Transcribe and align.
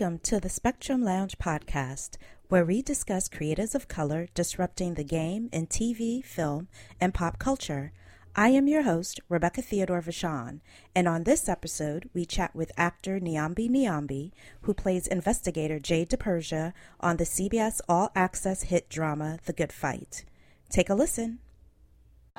Welcome 0.00 0.20
to 0.20 0.40
the 0.40 0.48
Spectrum 0.48 1.04
Lounge 1.04 1.36
podcast, 1.36 2.16
where 2.48 2.64
we 2.64 2.80
discuss 2.80 3.28
creatives 3.28 3.74
of 3.74 3.86
color 3.86 4.28
disrupting 4.34 4.94
the 4.94 5.04
game 5.04 5.50
in 5.52 5.66
TV, 5.66 6.24
film, 6.24 6.68
and 6.98 7.12
pop 7.12 7.38
culture. 7.38 7.92
I 8.34 8.48
am 8.48 8.66
your 8.66 8.84
host, 8.84 9.20
Rebecca 9.28 9.60
Theodore 9.60 10.00
Vachon, 10.00 10.60
and 10.96 11.06
on 11.06 11.24
this 11.24 11.50
episode, 11.50 12.08
we 12.14 12.24
chat 12.24 12.56
with 12.56 12.72
actor 12.78 13.20
Nyambi 13.20 13.68
Nyambi, 13.68 14.32
who 14.62 14.72
plays 14.72 15.06
investigator 15.06 15.78
Jay 15.78 16.06
DiPersia 16.06 16.72
on 17.00 17.18
the 17.18 17.24
CBS 17.24 17.82
All 17.86 18.10
Access 18.16 18.62
hit 18.62 18.88
drama 18.88 19.38
The 19.44 19.52
Good 19.52 19.70
Fight. 19.70 20.24
Take 20.70 20.88
a 20.88 20.94
listen. 20.94 21.40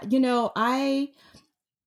You 0.09 0.19
know, 0.19 0.51
I 0.55 1.11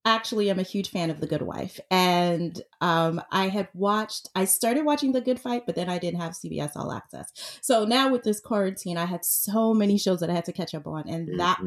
actually 0.05 0.51
am 0.51 0.59
a 0.59 0.63
huge 0.63 0.91
fan 0.91 1.11
of 1.11 1.21
The 1.21 1.27
Good 1.27 1.43
Wife. 1.43 1.81
And 1.91 2.61
um, 2.81 3.23
I 3.31 3.49
had 3.49 3.69
watched, 3.75 4.29
I 4.35 4.45
started 4.45 4.85
watching 4.85 5.13
The 5.13 5.21
Good 5.21 5.41
Fight, 5.41 5.65
but 5.67 5.75
then 5.75 5.89
I 5.89 5.99
didn't 5.99 6.21
have 6.21 6.33
CBS 6.33 6.77
All 6.77 6.93
Access. 6.93 7.33
So 7.63 7.85
now 7.85 8.11
with 8.11 8.23
this 8.23 8.41
quarantine, 8.41 8.99
I 8.99 9.07
had 9.07 9.25
so 9.25 9.73
many 9.73 9.99
shows 9.99 10.21
that 10.21 10.31
I 10.31 10.35
had 10.35 10.45
to 10.47 10.53
catch 10.53 10.75
up 10.75 10.87
on. 10.87 11.09
And 11.09 11.29
mm-hmm. 11.29 11.39
that 11.39 11.61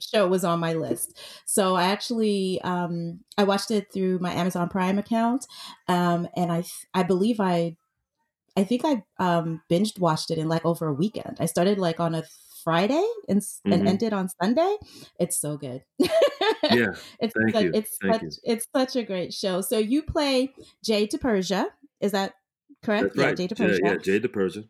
show 0.00 0.28
was 0.28 0.44
on 0.44 0.60
my 0.60 0.74
list. 0.74 1.18
So 1.44 1.74
I 1.74 1.84
actually, 1.84 2.60
um, 2.62 3.20
I 3.36 3.44
watched 3.44 3.70
it 3.70 3.92
through 3.92 4.18
my 4.20 4.32
Amazon 4.32 4.68
Prime 4.68 4.98
account. 4.98 5.46
Um, 5.88 6.28
and 6.36 6.52
I, 6.52 6.64
I 6.94 7.02
believe 7.02 7.40
I, 7.40 7.76
I 8.56 8.64
think 8.64 8.82
I 8.84 9.04
um, 9.18 9.62
binged 9.70 9.98
watched 9.98 10.30
it 10.30 10.38
in 10.38 10.48
like 10.48 10.64
over 10.64 10.86
a 10.86 10.92
weekend. 10.92 11.36
I 11.40 11.46
started 11.46 11.78
like 11.78 12.00
on 12.00 12.14
a 12.14 12.24
Friday 12.62 13.04
and, 13.28 13.40
mm-hmm. 13.40 13.72
and 13.72 13.88
ended 13.88 14.12
on 14.12 14.28
Sunday. 14.42 14.76
It's 15.18 15.40
so 15.40 15.56
good. 15.56 15.82
yeah, 15.98 16.08
it's 17.20 17.34
thank 17.34 17.52
such, 17.52 17.62
you. 17.62 17.70
It's 17.74 17.98
thank 18.00 18.14
such, 18.14 18.22
you. 18.22 18.30
it's 18.44 18.66
such 18.74 18.96
a 18.96 19.02
great 19.02 19.32
show. 19.32 19.60
So 19.60 19.78
you 19.78 20.02
play 20.02 20.52
Jay 20.84 21.06
DiPersia. 21.06 21.66
Is 22.00 22.12
that 22.12 22.34
correct? 22.84 23.14
That's 23.14 23.18
right. 23.18 23.38
Yeah, 23.38 23.46
Jay 23.46 23.54
DiPersia. 23.54 23.78
Yeah, 23.82 23.96
yeah, 24.04 24.18
DiPersia. 24.18 24.68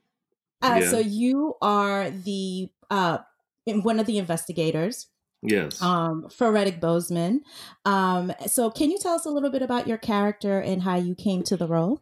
Uh, 0.63 0.79
yeah. 0.83 0.91
So 0.91 0.99
you 0.99 1.55
are 1.63 2.11
the 2.11 2.69
uh, 2.91 3.19
one 3.67 4.01
of 4.01 4.07
the 4.07 4.19
investigators. 4.19 5.07
Yes. 5.43 5.81
Um, 5.81 6.29
for 6.29 6.53
Reddick 6.53 6.81
Boseman. 6.81 7.39
Um, 7.87 8.33
so 8.47 8.71
can 8.71 8.91
you 8.91 8.99
tell 8.99 9.15
us 9.15 9.25
a 9.25 9.31
little 9.31 9.51
bit 9.51 9.63
about 9.63 9.87
your 9.87 9.97
character 9.97 10.61
and 10.61 10.83
how 10.83 10.97
you 10.97 11.15
came 11.15 11.43
to 11.45 11.57
the 11.57 11.67
role? 11.67 12.01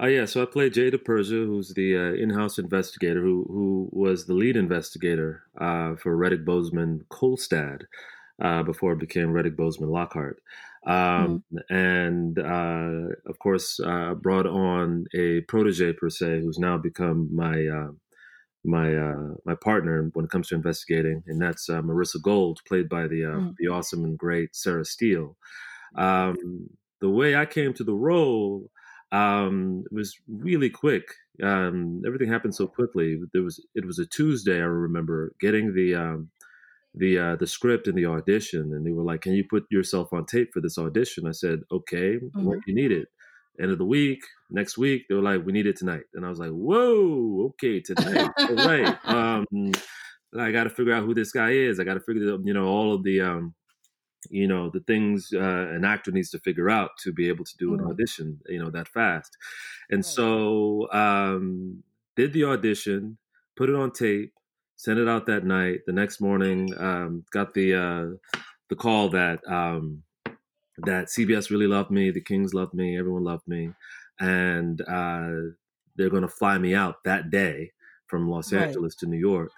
Uh, 0.00 0.06
yeah, 0.06 0.24
so 0.24 0.42
I 0.42 0.46
played 0.46 0.72
Jay 0.72 0.90
DiPersia, 0.90 1.46
who's 1.46 1.74
the 1.74 1.96
uh, 1.96 2.12
in-house 2.14 2.58
investigator 2.58 3.20
who 3.20 3.44
who 3.48 3.88
was 3.92 4.26
the 4.26 4.34
lead 4.34 4.56
investigator 4.56 5.42
uh, 5.60 5.96
for 5.96 6.16
Reddick 6.16 6.44
Boseman 6.44 7.04
Kolstad 7.10 7.82
uh, 8.42 8.62
before 8.62 8.92
it 8.92 8.98
became 8.98 9.32
Reddick 9.32 9.56
Boseman 9.56 9.90
Lockhart. 9.90 10.40
Um, 10.86 11.44
mm-hmm. 11.52 11.74
And 11.74 12.38
uh, 12.38 13.14
of 13.26 13.38
course, 13.38 13.78
uh, 13.80 14.14
brought 14.14 14.46
on 14.46 15.04
a 15.14 15.42
protege 15.42 15.92
per 15.92 16.08
se, 16.08 16.40
who's 16.40 16.58
now 16.58 16.78
become 16.78 17.28
my 17.34 17.66
my 18.64 18.90
my 19.44 19.54
partner 19.62 20.10
when 20.14 20.24
it 20.24 20.30
comes 20.30 20.48
to 20.48 20.54
investigating, 20.54 21.22
and 21.26 21.40
that's 21.42 21.68
Marissa 21.68 22.22
Gold, 22.22 22.60
played 22.66 22.88
by 22.88 23.06
the 23.06 23.20
mm-hmm. 23.22 23.50
the 23.58 23.68
awesome 23.68 24.04
and 24.04 24.16
great 24.16 24.56
Sarah 24.56 24.86
Steele. 24.86 25.36
Um, 25.94 26.70
the 27.02 27.10
way 27.10 27.36
I 27.36 27.44
came 27.44 27.74
to 27.74 27.84
the 27.84 27.94
role 27.94 28.70
um, 29.12 29.84
it 29.90 29.94
was 29.94 30.16
really 30.28 30.70
quick. 30.70 31.04
Um, 31.42 32.02
everything 32.06 32.28
happened 32.28 32.54
so 32.54 32.66
quickly. 32.66 33.18
There 33.32 33.42
was 33.42 33.64
it 33.74 33.86
was 33.86 33.98
a 33.98 34.06
Tuesday. 34.06 34.56
I 34.56 34.64
remember 34.64 35.32
getting 35.40 35.74
the 35.74 35.94
um, 35.94 36.30
the 36.94 37.18
uh, 37.18 37.36
the 37.36 37.46
script 37.46 37.88
and 37.88 37.96
the 37.96 38.06
audition, 38.06 38.72
and 38.72 38.86
they 38.86 38.92
were 38.92 39.02
like, 39.02 39.22
"Can 39.22 39.32
you 39.32 39.44
put 39.48 39.64
yourself 39.70 40.12
on 40.12 40.26
tape 40.26 40.50
for 40.52 40.60
this 40.60 40.78
audition?" 40.78 41.26
I 41.26 41.32
said, 41.32 41.60
"Okay, 41.72 42.16
mm-hmm. 42.16 42.44
when 42.44 42.60
you 42.66 42.74
need 42.74 42.92
it." 42.92 43.08
End 43.60 43.70
of 43.70 43.78
the 43.78 43.84
week, 43.84 44.20
next 44.50 44.78
week, 44.78 45.02
they 45.08 45.14
were 45.14 45.22
like, 45.22 45.44
"We 45.44 45.52
need 45.52 45.66
it 45.66 45.76
tonight," 45.76 46.04
and 46.14 46.24
I 46.24 46.28
was 46.28 46.38
like, 46.38 46.50
"Whoa, 46.50 47.50
okay, 47.50 47.80
tonight, 47.80 48.30
all 48.38 48.54
right." 48.54 48.96
Um, 49.04 49.72
I 50.38 50.52
got 50.52 50.64
to 50.64 50.70
figure 50.70 50.92
out 50.92 51.04
who 51.04 51.14
this 51.14 51.32
guy 51.32 51.50
is. 51.50 51.80
I 51.80 51.84
got 51.84 51.94
to 51.94 52.00
figure, 52.00 52.32
out, 52.32 52.40
you 52.44 52.54
know, 52.54 52.66
all 52.66 52.94
of 52.94 53.02
the 53.02 53.20
um, 53.20 53.54
you 54.28 54.46
know 54.46 54.70
the 54.70 54.80
things 54.80 55.30
uh, 55.32 55.68
an 55.70 55.84
actor 55.84 56.10
needs 56.10 56.30
to 56.30 56.38
figure 56.40 56.68
out 56.68 56.90
to 56.98 57.12
be 57.12 57.28
able 57.28 57.44
to 57.44 57.56
do 57.58 57.74
an 57.74 57.80
mm. 57.80 57.90
audition 57.90 58.38
you 58.48 58.58
know 58.58 58.70
that 58.70 58.88
fast 58.88 59.36
and 59.90 59.98
right. 59.98 60.04
so 60.04 60.90
um 60.92 61.82
did 62.16 62.32
the 62.32 62.44
audition 62.44 63.16
put 63.56 63.70
it 63.70 63.74
on 63.74 63.90
tape 63.90 64.32
sent 64.76 64.98
it 64.98 65.08
out 65.08 65.26
that 65.26 65.44
night 65.44 65.80
the 65.86 65.92
next 65.92 66.20
morning 66.20 66.72
um 66.78 67.24
got 67.32 67.54
the 67.54 67.74
uh 67.74 68.06
the 68.68 68.76
call 68.76 69.08
that 69.08 69.40
um 69.48 70.02
that 70.78 71.06
cbs 71.06 71.50
really 71.50 71.66
loved 71.66 71.90
me 71.90 72.10
the 72.10 72.20
kings 72.20 72.52
loved 72.52 72.74
me 72.74 72.98
everyone 72.98 73.24
loved 73.24 73.46
me 73.48 73.70
and 74.20 74.82
uh 74.82 75.30
they're 75.96 76.10
going 76.10 76.22
to 76.22 76.28
fly 76.28 76.58
me 76.58 76.74
out 76.74 77.02
that 77.04 77.30
day 77.30 77.70
from 78.06 78.28
los 78.28 78.52
right. 78.52 78.68
angeles 78.68 78.94
to 78.94 79.06
new 79.06 79.18
york 79.18 79.52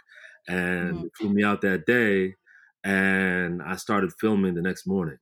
and 0.48 0.94
mm-hmm. 0.94 1.06
flew 1.16 1.30
me 1.30 1.42
out 1.42 1.60
that 1.60 1.86
day 1.86 2.34
and 2.84 3.62
I 3.62 3.76
started 3.76 4.12
filming 4.20 4.54
the 4.54 4.62
next 4.62 4.86
morning, 4.86 5.18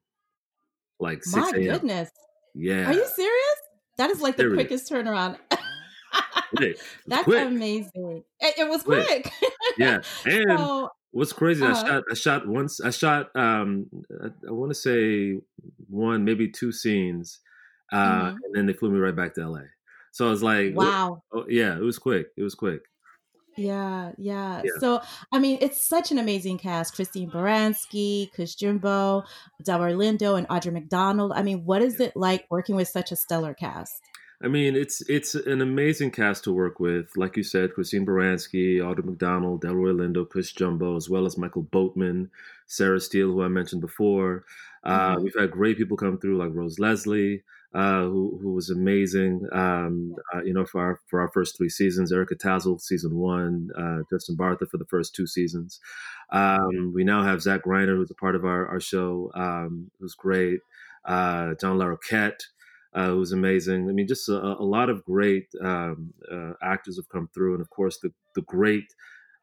like 0.99 1.25
six 1.25 1.53
My 1.53 1.59
goodness! 1.59 2.11
Yeah, 2.55 2.89
are 2.89 2.93
you 2.93 3.07
serious? 3.07 3.57
That 3.99 4.11
is 4.11 4.21
like 4.21 4.37
serious. 4.37 4.57
the 4.57 4.65
quickest 4.65 4.91
turnaround. 4.91 5.37
That's 7.07 7.25
quick. 7.25 7.47
amazing. 7.47 8.25
It, 8.41 8.59
it 8.59 8.69
was 8.69 8.83
quick. 8.83 9.07
quick. 9.07 9.53
yeah, 9.79 10.01
and 10.25 10.59
so, 10.59 10.89
what's 11.13 11.33
crazy? 11.33 11.65
Uh, 11.65 11.71
I 11.71 11.75
shot. 11.75 12.03
I 12.11 12.15
shot 12.15 12.49
once. 12.49 12.81
I 12.81 12.91
shot. 12.91 13.31
Um, 13.37 13.87
I, 14.23 14.29
I 14.49 14.53
want 14.53 14.71
to 14.71 14.75
say 14.75 15.41
one, 15.89 16.25
maybe 16.25 16.49
two 16.49 16.73
scenes, 16.73 17.41
uh, 17.93 17.97
mm-hmm. 17.97 18.37
and 18.45 18.55
then 18.55 18.67
they 18.67 18.73
flew 18.73 18.91
me 18.91 18.99
right 18.99 19.15
back 19.15 19.35
to 19.35 19.49
LA. 19.49 19.61
So 20.13 20.27
I 20.27 20.31
was 20.31 20.43
like, 20.43 20.75
wow. 20.75 21.23
Oh, 21.33 21.45
yeah, 21.49 21.77
it 21.77 21.83
was 21.83 21.99
quick. 21.99 22.29
It 22.37 22.43
was 22.43 22.55
quick. 22.55 22.83
Yeah, 23.57 24.13
yeah, 24.17 24.63
yeah. 24.65 24.71
So, 24.79 25.01
I 25.33 25.39
mean, 25.39 25.59
it's 25.61 25.81
such 25.81 26.11
an 26.11 26.19
amazing 26.19 26.59
cast. 26.59 26.95
Christine 26.95 27.31
Baranski, 27.31 28.33
Cush 28.33 28.55
Jumbo, 28.55 29.25
Delroy 29.63 29.95
Lindo, 29.95 30.39
and 30.39 30.49
Audra 30.49 30.73
McDonald. 30.73 31.33
I 31.35 31.43
mean, 31.43 31.65
what 31.65 31.83
is 31.83 32.01
it 32.01 32.17
like 32.17 32.47
working 32.51 32.77
with 32.77 32.89
such 32.89 33.13
a 33.13 33.17
stellar 33.17 33.55
cast? 33.55 34.03
I 34.43 34.49
mean, 34.49 34.75
it's 34.75 35.03
it's 35.03 35.35
an 35.35 35.61
amazing 35.61 36.13
cast 36.13 36.45
to 36.45 36.53
work 36.53 36.81
with. 36.81 37.15
Like 37.17 37.37
you 37.37 37.43
said, 37.43 37.75
Christine 37.75 38.07
Baranski, 38.07 38.79
Audra 38.79 39.05
McDonald, 39.05 39.63
Delroy 39.63 39.95
Lindo, 39.95 40.29
Cush 40.29 40.53
Jumbo, 40.53 40.97
as 40.97 41.11
well 41.11 41.27
as 41.27 41.37
Michael 41.37 41.63
Boatman, 41.63 42.31
Sarah 42.67 43.01
Steele, 43.01 43.33
who 43.33 43.43
I 43.43 43.49
mentioned 43.49 43.83
before. 43.83 44.45
Uh, 44.83 45.15
mm-hmm. 45.15 45.25
We've 45.25 45.39
had 45.39 45.51
great 45.51 45.77
people 45.77 45.99
come 45.99 46.19
through, 46.19 46.39
like 46.39 46.55
Rose 46.55 46.79
Leslie, 46.79 47.43
uh, 47.73 48.03
who 48.03 48.39
who 48.43 48.53
was 48.53 48.71
amazing. 48.71 49.47
Um, 49.53 50.17
uh, 50.35 50.43
you 50.43 50.53
know, 50.53 50.65
for 50.65 50.81
our 50.81 51.01
for 51.07 51.21
our 51.21 51.31
first 51.31 51.57
three 51.57 51.69
seasons, 51.69 52.13
Erica 52.13 52.35
Tazel, 52.35 52.81
season 52.81 53.17
one, 53.17 53.71
uh, 53.79 53.99
Justin 54.11 54.37
Bartha 54.37 54.69
for 54.69 54.79
the 54.79 54.87
first 54.87 55.15
two 55.15 55.27
seasons. 55.27 55.79
Um, 56.33 56.93
we 56.93 57.05
now 57.05 57.23
have 57.23 57.43
Zach 57.43 57.63
Grenier, 57.63 57.95
who's 57.95 58.11
a 58.11 58.15
part 58.15 58.35
of 58.35 58.45
our 58.45 58.67
our 58.67 58.81
show, 58.81 59.31
um, 59.35 59.91
who's 60.01 60.15
great. 60.15 60.61
Uh, 61.05 61.55
John 61.61 61.79
Larroquette, 61.79 62.43
uh, 62.93 63.09
who's 63.09 63.33
amazing. 63.33 63.89
I 63.89 63.93
mean, 63.93 64.09
just 64.09 64.29
a, 64.29 64.35
a 64.35 64.67
lot 64.67 64.91
of 64.91 65.05
great 65.05 65.47
um, 65.63 66.13
uh, 66.31 66.53
actors 66.63 66.97
have 66.97 67.09
come 67.09 67.29
through, 67.33 67.53
and 67.53 67.61
of 67.61 67.71
course, 67.71 67.99
the 67.99 68.13
the 68.35 68.43
great 68.43 68.93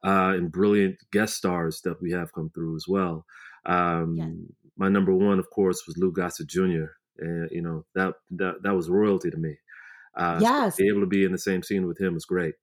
and 0.03 0.51
brilliant 0.51 0.97
guest 1.11 1.35
stars 1.35 1.81
that 1.81 2.01
we 2.01 2.11
have 2.11 2.33
come 2.33 2.49
through 2.53 2.75
as 2.75 2.85
well. 2.87 3.25
Um, 3.65 4.15
yeah. 4.17 4.29
My 4.77 4.89
number 4.89 5.13
one, 5.13 5.39
of 5.39 5.49
course, 5.49 5.83
was 5.87 5.97
Lou 5.97 6.11
Gossett 6.11 6.47
Jr 6.47 6.97
and 7.19 7.49
you 7.51 7.61
know 7.61 7.85
that 7.95 8.15
that 8.31 8.63
that 8.63 8.75
was 8.75 8.89
royalty 8.89 9.29
to 9.29 9.37
me. 9.37 9.55
Uh, 10.15 10.39
yes, 10.41 10.77
so 10.77 10.83
be 10.83 10.89
able 10.89 11.01
to 11.01 11.07
be 11.07 11.23
in 11.23 11.31
the 11.31 11.37
same 11.37 11.63
scene 11.63 11.87
with 11.87 11.99
him 11.99 12.13
was 12.13 12.25
great. 12.25 12.55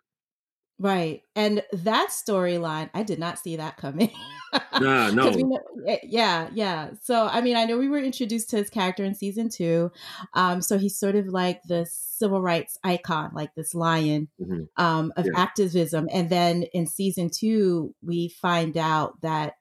Right, 0.79 1.23
and 1.37 1.63
that 1.73 2.09
storyline, 2.11 2.91
I 2.95 3.05
did 3.05 3.21
not 3.21 3.39
see 3.39 3.57
that 3.57 3.77
coming. 3.77 4.11
nah, 4.81 5.11
no. 5.11 5.31
Know, 5.31 5.61
yeah, 6.03 6.49
yeah. 6.53 6.91
So, 7.01 7.27
I 7.27 7.43
mean, 7.43 7.57
I 7.57 7.65
know 7.65 7.79
we 7.79 7.89
were 7.89 7.99
introduced 7.99 8.51
to 8.51 8.57
his 8.57 8.71
character 8.71 9.05
in 9.05 9.15
season 9.15 9.49
two. 9.49 9.93
Um, 10.33 10.61
so 10.61 10.77
he's 10.77 10.99
sort 10.99 11.15
of 11.15 11.29
like 11.29 11.63
the 11.69 11.87
civil 11.89 12.43
rights 12.43 12.77
icon, 12.83 13.31
like 13.35 13.55
this 13.55 13.73
lion 13.73 14.29
mm-hmm. 14.41 14.65
um, 14.77 15.13
of 15.17 15.27
yeah. 15.27 15.41
activism. 15.41 16.09
And 16.13 16.29
then 16.29 16.65
in 16.73 16.89
season 16.89 17.31
two, 17.31 17.95
we 18.03 18.29
find 18.29 18.77
out 18.77 19.21
that 19.21 19.55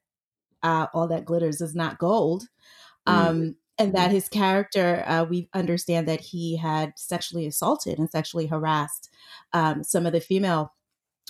uh, 0.64 0.88
all 0.94 1.08
that 1.10 1.26
glitters 1.26 1.62
is 1.62 1.76
not 1.76 2.00
gold. 2.00 2.46
Mm. 3.08 3.12
Um, 3.12 3.56
and 3.84 3.94
that 3.94 4.12
his 4.12 4.30
character, 4.30 5.04
uh, 5.06 5.26
we 5.26 5.50
understand 5.54 6.08
that 6.08 6.22
he 6.22 6.56
had 6.56 6.94
sexually 6.96 7.46
assaulted 7.46 8.00
and 8.00 8.10
sexually 8.10 8.48
harassed 8.48 9.10
um, 9.52 9.84
some 9.84 10.06
of 10.06 10.14
the 10.14 10.22
female, 10.22 10.74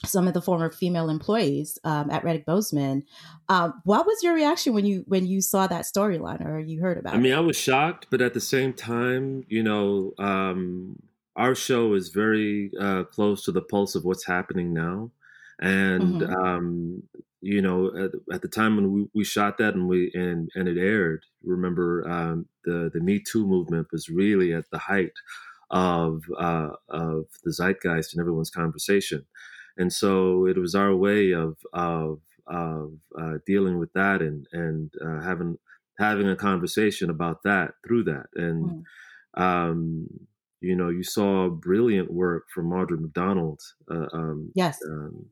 some 0.06 0.28
of 0.28 0.36
the 0.36 0.42
former 0.42 0.72
female 0.72 1.10
employees 1.10 1.80
um, 1.84 2.12
at 2.12 2.24
Reddick 2.24 2.46
Boseman. 2.46 3.04
Um, 3.50 3.82
what 3.86 4.06
was 4.06 4.22
your 4.22 4.36
reaction 4.36 4.74
when 4.74 4.86
you 4.86 5.04
when 5.08 5.26
you 5.26 5.42
saw 5.42 5.66
that 5.68 5.86
storyline 5.86 6.46
or 6.46 6.60
you 6.60 6.80
heard 6.80 6.98
about 7.00 7.16
it? 7.16 7.18
I 7.18 7.20
mean, 7.20 7.34
it? 7.34 7.38
I 7.38 7.42
was 7.42 7.58
shocked, 7.58 8.08
but 8.12 8.22
at 8.22 8.34
the 8.36 8.42
same 8.42 8.74
time, 8.74 9.44
you 9.48 9.64
know, 9.64 10.14
um, 10.20 11.02
our 11.36 11.56
show 11.56 11.94
is 11.94 12.10
very 12.10 12.72
uh, 12.80 13.04
close 13.06 13.44
to 13.46 13.52
the 13.52 13.62
pulse 13.62 13.96
of 13.96 14.06
what's 14.06 14.26
happening 14.26 14.74
now, 14.74 15.10
and 15.60 16.22
mm-hmm. 16.22 17.00
You 17.46 17.62
know, 17.62 17.88
at, 17.88 18.12
at, 18.34 18.42
the 18.42 18.48
time 18.48 18.78
when 18.78 18.92
we, 18.92 19.06
we 19.14 19.24
shot 19.26 19.58
that 19.58 19.74
and 19.76 19.88
we 19.88 20.12
and 20.14 20.50
and 20.56 20.68
it 20.68 20.78
aired, 20.78 21.26
remember 21.44 22.08
um, 22.10 22.46
the 22.64 22.90
the 22.94 23.02
Me 23.02 23.20
Too 23.20 23.46
movement 23.46 23.88
was 23.92 24.08
really 24.08 24.54
at 24.54 24.70
the 24.72 24.78
height 24.78 25.12
of 25.70 26.24
uh, 26.40 26.70
of 26.88 27.26
the 27.44 27.52
zeitgeist 27.52 28.14
and 28.14 28.22
everyone's 28.22 28.50
conversation, 28.50 29.26
and 29.78 29.92
so 29.92 30.46
it 30.46 30.58
was 30.58 30.74
our 30.74 30.96
way 30.96 31.32
of 31.32 31.58
of 31.74 32.22
of 32.48 32.94
uh, 33.20 33.34
dealing 33.46 33.78
with 33.78 33.92
that 33.94 34.22
and 34.22 34.48
and 34.54 34.94
uh, 35.06 35.22
having 35.22 35.58
having 36.00 36.30
a 36.30 36.36
conversation 36.36 37.10
about 37.10 37.44
that 37.44 37.72
through 37.86 38.04
that. 38.04 38.28
And 38.36 38.84
mm. 39.38 39.42
um, 39.42 40.08
you 40.62 40.76
know 40.76 40.90
you 40.90 41.04
saw 41.04 41.50
brilliant 41.50 42.12
work 42.12 42.46
from 42.54 42.72
Audra 42.72 43.00
McDonald 43.00 43.60
uh, 43.92 44.08
um, 44.14 44.52
yes. 44.56 44.80
um, 44.88 45.26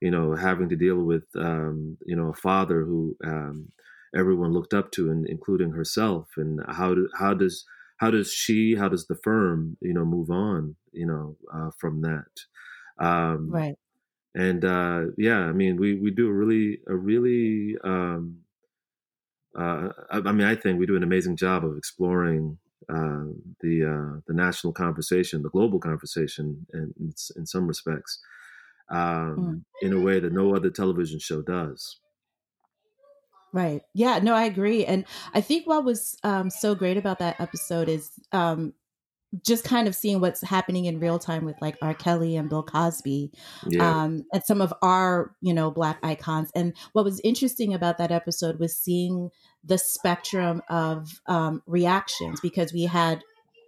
you 0.00 0.10
know 0.10 0.34
having 0.34 0.68
to 0.68 0.76
deal 0.76 0.98
with 0.98 1.24
um, 1.36 1.96
you 2.06 2.16
know 2.16 2.28
a 2.28 2.34
father 2.34 2.84
who 2.84 3.16
um, 3.24 3.68
everyone 4.14 4.52
looked 4.52 4.74
up 4.74 4.90
to 4.92 5.10
and 5.10 5.26
including 5.28 5.72
herself. 5.72 6.28
And 6.36 6.60
how 6.68 6.94
do, 6.94 7.08
how 7.18 7.34
does 7.34 7.64
how 7.98 8.10
does 8.10 8.32
she 8.32 8.74
how 8.74 8.88
does 8.88 9.06
the 9.06 9.18
firm 9.22 9.76
you 9.80 9.94
know 9.94 10.04
move 10.04 10.30
on 10.30 10.76
you 10.92 11.06
know 11.06 11.36
uh, 11.52 11.70
from 11.78 12.02
that? 12.02 13.04
Um, 13.04 13.50
right. 13.50 13.76
and 14.34 14.64
uh, 14.64 15.02
yeah, 15.16 15.38
I 15.38 15.52
mean, 15.52 15.76
we 15.76 15.94
we 15.94 16.10
do 16.10 16.28
a 16.28 16.32
really 16.32 16.80
a 16.86 16.94
really 16.94 17.76
um, 17.82 18.40
uh, 19.58 19.88
I, 20.10 20.18
I, 20.18 20.32
mean, 20.32 20.46
I 20.46 20.54
think 20.54 20.78
we 20.78 20.86
do 20.86 20.96
an 20.96 21.02
amazing 21.02 21.36
job 21.36 21.64
of 21.64 21.76
exploring 21.76 22.58
uh, 22.88 23.24
the 23.60 23.84
uh, 23.84 24.20
the 24.26 24.34
national 24.34 24.72
conversation, 24.72 25.42
the 25.42 25.50
global 25.50 25.78
conversation, 25.78 26.66
in 26.72 26.92
in, 26.98 27.12
in 27.36 27.46
some 27.46 27.66
respects, 27.66 28.20
um, 28.90 29.36
mm. 29.36 29.62
in 29.82 29.92
a 29.92 30.00
way 30.00 30.20
that 30.20 30.32
no 30.32 30.54
other 30.54 30.70
television 30.70 31.18
show 31.18 31.42
does. 31.42 31.98
Right. 33.52 33.82
Yeah. 33.94 34.20
No, 34.20 34.34
I 34.34 34.44
agree, 34.44 34.84
and 34.84 35.04
I 35.34 35.40
think 35.40 35.66
what 35.66 35.84
was 35.84 36.16
um, 36.22 36.50
so 36.50 36.74
great 36.74 36.96
about 36.96 37.18
that 37.18 37.40
episode 37.40 37.88
is 37.88 38.10
um, 38.32 38.74
just 39.44 39.64
kind 39.64 39.86
of 39.86 39.94
seeing 39.94 40.20
what's 40.20 40.40
happening 40.42 40.86
in 40.86 40.98
real 40.98 41.18
time 41.18 41.44
with 41.44 41.56
like 41.60 41.76
R. 41.80 41.94
Kelly 41.94 42.36
and 42.36 42.48
Bill 42.48 42.62
Cosby, 42.62 43.30
yeah. 43.68 44.02
um, 44.02 44.24
and 44.32 44.42
some 44.44 44.60
of 44.60 44.74
our, 44.82 45.34
you 45.40 45.54
know, 45.54 45.70
black 45.70 45.98
icons. 46.02 46.50
And 46.54 46.74
what 46.92 47.04
was 47.04 47.20
interesting 47.20 47.72
about 47.72 47.98
that 47.98 48.10
episode 48.10 48.58
was 48.58 48.76
seeing 48.76 49.30
the 49.62 49.78
spectrum 49.78 50.62
of 50.68 51.20
um, 51.26 51.62
reactions 51.66 52.40
because 52.40 52.72
we 52.72 52.84
had, 52.84 53.22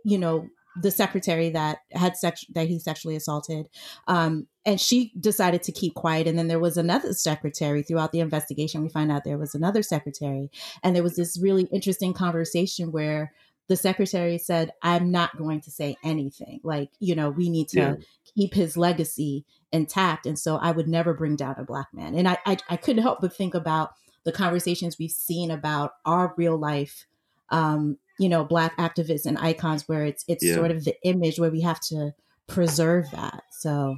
you 0.05 0.19
know, 0.19 0.49
the 0.81 0.91
secretary 0.91 1.51
that 1.51 1.79
had 1.93 2.17
sex 2.17 2.45
that 2.55 2.69
he 2.69 2.79
sexually 2.79 3.17
assaulted, 3.17 3.69
um, 4.09 4.47
and 4.65 4.81
she 4.81 5.13
decided 5.19 5.63
to 5.65 5.73
keep 5.73 5.95
quiet. 5.95 6.27
And 6.27 6.39
then 6.39 6.49
there 6.49 6.61
was 6.61 6.77
another 6.77 7.13
secretary 7.13 7.83
throughout 7.83 8.13
the 8.13 8.21
investigation. 8.21 8.83
We 8.83 8.89
find 8.89 9.13
out 9.13 9.25
there 9.25 9.39
was 9.39 9.55
another 9.55 9.83
secretary, 9.83 10.51
and 10.83 10.95
there 10.95 11.03
was 11.03 11.17
this 11.17 11.39
really 11.41 11.65
interesting 11.73 12.15
conversation 12.15 12.93
where 12.93 13.33
the 13.69 13.77
secretary 13.77 14.39
said, 14.39 14.73
I'm 14.83 15.11
not 15.11 15.37
going 15.39 15.61
to 15.63 15.71
say 15.71 15.97
anything. 16.03 16.61
Like, 16.63 16.91
you 16.99 17.15
know, 17.15 17.31
we 17.31 17.49
need 17.49 17.69
to 17.69 17.79
yeah. 17.79 17.95
keep 18.35 18.55
his 18.55 18.77
legacy 18.77 19.45
intact. 19.71 20.27
And 20.27 20.39
so 20.39 20.57
I 20.57 20.73
would 20.73 20.89
never 20.89 21.15
bring 21.15 21.37
down 21.37 21.55
a 21.59 21.65
black 21.65 21.89
man. 21.93 22.15
And 22.15 22.29
I, 22.29 22.39
I, 22.45 22.57
I 22.69 22.77
couldn't 22.77 23.03
help 23.03 23.21
but 23.21 23.35
think 23.35 23.55
about 23.55 23.93
the 24.25 24.33
conversations 24.33 24.99
we've 24.99 25.11
seen 25.11 25.51
about 25.51 25.93
our 26.05 26.35
real 26.37 26.57
life, 26.57 27.07
um, 27.51 27.99
you 28.23 28.29
know, 28.29 28.45
black 28.45 28.77
activists 28.79 29.27
and 29.27 29.39
icons 29.39 29.89
where 29.89 30.05
it's, 30.05 30.25
it's 30.29 30.45
yeah. 30.45 30.55
sort 30.55 30.71
of 30.71 30.85
the 30.85 30.95
image 31.03 31.39
where 31.39 31.51
we 31.51 31.61
have 31.61 31.81
to 31.81 32.13
preserve 32.47 33.11
that. 33.11 33.43
So 33.51 33.97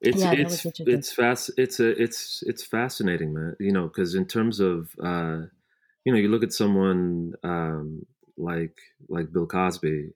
it's 0.00 0.18
yeah, 0.18 0.32
it's 0.32 0.66
it's 0.80 1.12
fast 1.12 1.50
it's 1.56 1.80
a 1.80 1.90
it's 2.02 2.42
it's 2.46 2.62
fascinating 2.62 3.32
man 3.32 3.56
you 3.58 3.72
know 3.72 3.84
because 3.84 4.14
in 4.14 4.26
terms 4.26 4.60
of 4.60 4.90
uh 5.02 5.38
you 6.04 6.12
know 6.12 6.18
you 6.18 6.28
look 6.28 6.42
at 6.42 6.52
someone 6.52 7.32
um 7.42 8.04
like 8.36 8.76
like 9.08 9.32
Bill 9.32 9.46
Cosby, 9.46 10.10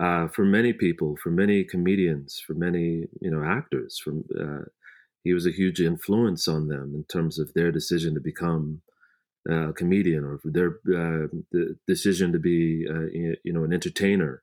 uh, 0.00 0.28
for 0.28 0.44
many 0.44 0.72
people, 0.72 1.16
for 1.22 1.30
many 1.30 1.64
comedians, 1.64 2.42
for 2.44 2.54
many 2.54 3.06
you 3.20 3.30
know 3.30 3.44
actors, 3.44 3.98
from 3.98 4.24
uh, 4.38 4.64
he 5.24 5.32
was 5.32 5.46
a 5.46 5.52
huge 5.52 5.80
influence 5.80 6.48
on 6.48 6.68
them 6.68 6.92
in 6.94 7.04
terms 7.04 7.38
of 7.38 7.52
their 7.54 7.70
decision 7.70 8.14
to 8.14 8.20
become 8.20 8.80
uh, 9.48 9.68
a 9.68 9.72
comedian 9.72 10.24
or 10.24 10.40
their 10.44 10.68
uh, 10.68 11.26
the 11.52 11.76
decision 11.86 12.32
to 12.32 12.38
be 12.38 12.86
uh, 12.88 13.06
you 13.44 13.52
know 13.52 13.64
an 13.64 13.72
entertainer, 13.72 14.42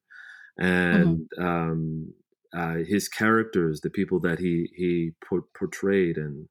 and 0.57 1.27
mm-hmm. 1.37 1.45
um, 1.45 2.13
uh, 2.55 2.75
his 2.87 3.07
characters, 3.07 3.81
the 3.81 3.89
people 3.89 4.19
that 4.19 4.39
he 4.39 4.69
he 4.75 5.11
portrayed, 5.53 6.17
and 6.17 6.47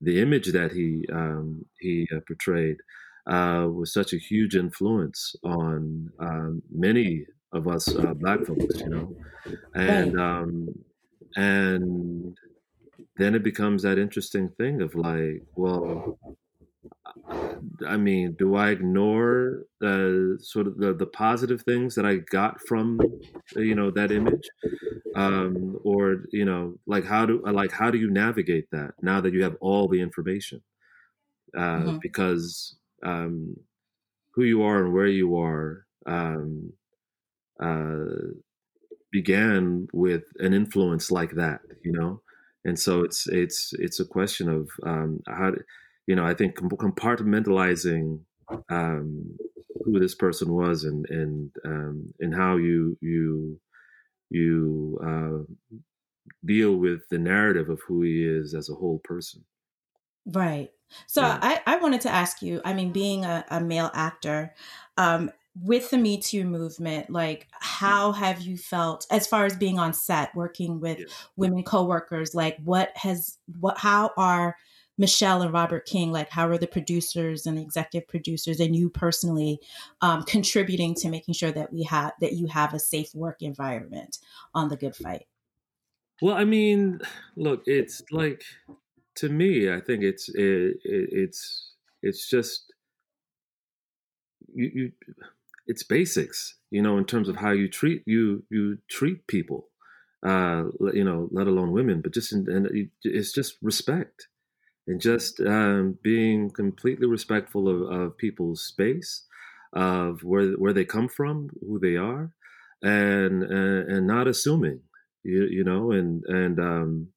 the 0.00 0.20
image 0.20 0.52
that 0.52 0.72
he 0.72 1.04
um, 1.12 1.64
he 1.78 2.08
portrayed 2.26 2.78
uh, 3.26 3.68
was 3.70 3.92
such 3.92 4.12
a 4.12 4.18
huge 4.18 4.54
influence 4.54 5.34
on 5.44 6.10
um, 6.18 6.62
many 6.70 7.26
of 7.52 7.68
us 7.68 7.94
uh, 7.94 8.14
black 8.14 8.44
folks, 8.44 8.80
you 8.80 8.88
know, 8.88 9.16
and 9.74 10.18
um, 10.20 10.68
and 11.36 12.36
then 13.16 13.34
it 13.34 13.42
becomes 13.42 13.82
that 13.82 13.98
interesting 13.98 14.48
thing 14.48 14.82
of 14.82 14.94
like, 14.94 15.42
well, 15.54 16.18
I 17.86 17.96
mean, 17.96 18.36
do 18.38 18.56
I 18.56 18.70
ignore 18.70 19.64
the 19.80 20.38
sort 20.40 20.66
of 20.66 20.78
the, 20.78 20.94
the 20.94 21.06
positive 21.06 21.62
things 21.62 21.94
that 21.94 22.04
I 22.04 22.16
got 22.16 22.60
from, 22.66 23.00
you 23.56 23.74
know, 23.74 23.90
that 23.90 24.12
image, 24.12 24.48
um, 25.14 25.78
or 25.84 26.24
you 26.32 26.44
know, 26.44 26.74
like 26.86 27.04
how 27.04 27.26
do 27.26 27.42
like 27.44 27.72
how 27.72 27.90
do 27.90 27.98
you 27.98 28.10
navigate 28.10 28.66
that 28.72 28.92
now 29.02 29.20
that 29.20 29.32
you 29.32 29.42
have 29.42 29.56
all 29.60 29.88
the 29.88 30.00
information? 30.00 30.62
Uh, 31.56 31.60
mm-hmm. 31.60 31.98
Because 32.02 32.76
um, 33.04 33.56
who 34.34 34.44
you 34.44 34.62
are 34.62 34.84
and 34.84 34.92
where 34.92 35.06
you 35.06 35.36
are 35.38 35.86
um, 36.06 36.72
uh, 37.60 38.32
began 39.12 39.86
with 39.92 40.24
an 40.38 40.52
influence 40.52 41.10
like 41.10 41.32
that, 41.36 41.60
you 41.84 41.92
know. 41.92 42.20
And 42.64 42.78
so 42.78 43.02
it's 43.02 43.26
it's 43.28 43.72
it's 43.74 44.00
a 44.00 44.04
question 44.04 44.48
of 44.48 44.68
um, 44.84 45.20
how, 45.26 45.52
you 46.06 46.14
know, 46.16 46.24
I 46.24 46.34
think 46.34 46.56
compartmentalizing 46.56 48.20
um, 48.68 49.36
who 49.84 49.98
this 49.98 50.14
person 50.14 50.52
was 50.52 50.84
and 50.84 51.06
and 51.08 51.50
um, 51.64 52.14
and 52.20 52.34
how 52.34 52.56
you 52.56 52.96
you 53.00 53.60
you 54.30 54.98
uh, 55.02 55.78
deal 56.44 56.76
with 56.76 57.08
the 57.10 57.18
narrative 57.18 57.68
of 57.68 57.80
who 57.86 58.02
he 58.02 58.24
is 58.24 58.54
as 58.54 58.68
a 58.68 58.74
whole 58.74 59.00
person. 59.04 59.44
Right. 60.26 60.70
So 61.06 61.22
yeah. 61.22 61.38
I, 61.40 61.60
I 61.66 61.76
wanted 61.76 62.02
to 62.02 62.10
ask 62.10 62.40
you, 62.40 62.60
I 62.64 62.72
mean, 62.72 62.92
being 62.92 63.24
a, 63.24 63.44
a 63.50 63.60
male 63.60 63.90
actor, 63.94 64.54
um, 64.96 65.30
with 65.62 65.90
the 65.90 65.98
Me 65.98 66.20
Too 66.20 66.44
movement, 66.44 67.10
like 67.10 67.46
how 67.52 68.12
have 68.12 68.40
you 68.40 68.58
felt 68.58 69.06
as 69.10 69.26
far 69.26 69.44
as 69.44 69.56
being 69.56 69.78
on 69.78 69.92
set, 69.92 70.34
working 70.34 70.80
with 70.80 70.98
yeah. 70.98 71.06
women 71.36 71.62
coworkers? 71.62 72.34
Like 72.34 72.58
what 72.64 72.90
has 72.96 73.38
what 73.60 73.78
how 73.78 74.10
are 74.16 74.56
Michelle 74.96 75.42
and 75.42 75.52
Robert 75.52 75.86
King, 75.86 76.12
like 76.12 76.30
how 76.30 76.48
are 76.48 76.58
the 76.58 76.66
producers 76.66 77.46
and 77.46 77.58
the 77.58 77.62
executive 77.62 78.08
producers 78.08 78.60
and 78.60 78.76
you 78.76 78.88
personally 78.88 79.58
um, 80.00 80.22
contributing 80.22 80.94
to 80.96 81.08
making 81.08 81.34
sure 81.34 81.52
that 81.52 81.72
we 81.72 81.82
have 81.84 82.12
that 82.20 82.34
you 82.34 82.46
have 82.46 82.74
a 82.74 82.78
safe 82.78 83.14
work 83.14 83.42
environment 83.42 84.18
on 84.54 84.68
the 84.68 84.76
good 84.76 84.94
fight? 84.94 85.26
Well, 86.22 86.36
I 86.36 86.44
mean, 86.44 87.00
look, 87.36 87.64
it's 87.66 88.02
like 88.12 88.44
to 89.16 89.28
me, 89.28 89.72
I 89.72 89.80
think 89.80 90.02
it's 90.04 90.28
it, 90.28 90.78
it, 90.84 91.08
it's 91.12 91.72
it's 92.02 92.28
just 92.28 92.72
you, 94.54 94.70
you 94.74 94.92
it's 95.66 95.82
basics, 95.82 96.56
you 96.70 96.82
know, 96.82 96.98
in 96.98 97.04
terms 97.04 97.28
of 97.28 97.36
how 97.36 97.50
you 97.50 97.68
treat 97.68 98.02
you 98.06 98.44
you 98.48 98.78
treat 98.88 99.26
people, 99.26 99.70
uh, 100.24 100.64
you 100.92 101.02
know, 101.02 101.28
let 101.32 101.48
alone 101.48 101.72
women, 101.72 102.00
but 102.00 102.14
just 102.14 102.32
and 102.32 102.88
it's 103.02 103.32
just 103.32 103.56
respect 103.60 104.28
and 104.86 105.00
just 105.00 105.40
um, 105.40 105.98
being 106.02 106.50
completely 106.50 107.06
respectful 107.06 107.68
of, 107.68 107.82
of 107.90 108.16
people's 108.18 108.64
space, 108.64 109.24
of 109.72 110.22
where 110.22 110.52
where 110.52 110.72
they 110.72 110.84
come 110.84 111.08
from, 111.08 111.50
who 111.60 111.78
they 111.78 111.96
are, 111.96 112.32
and 112.82 113.42
and, 113.44 113.90
and 113.90 114.06
not 114.06 114.28
assuming, 114.28 114.80
you 115.22 115.44
you 115.44 115.64
know, 115.64 115.92
and 115.92 116.24
and 116.26 116.60
um, 116.60 117.08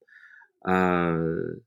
uh, 0.67 1.57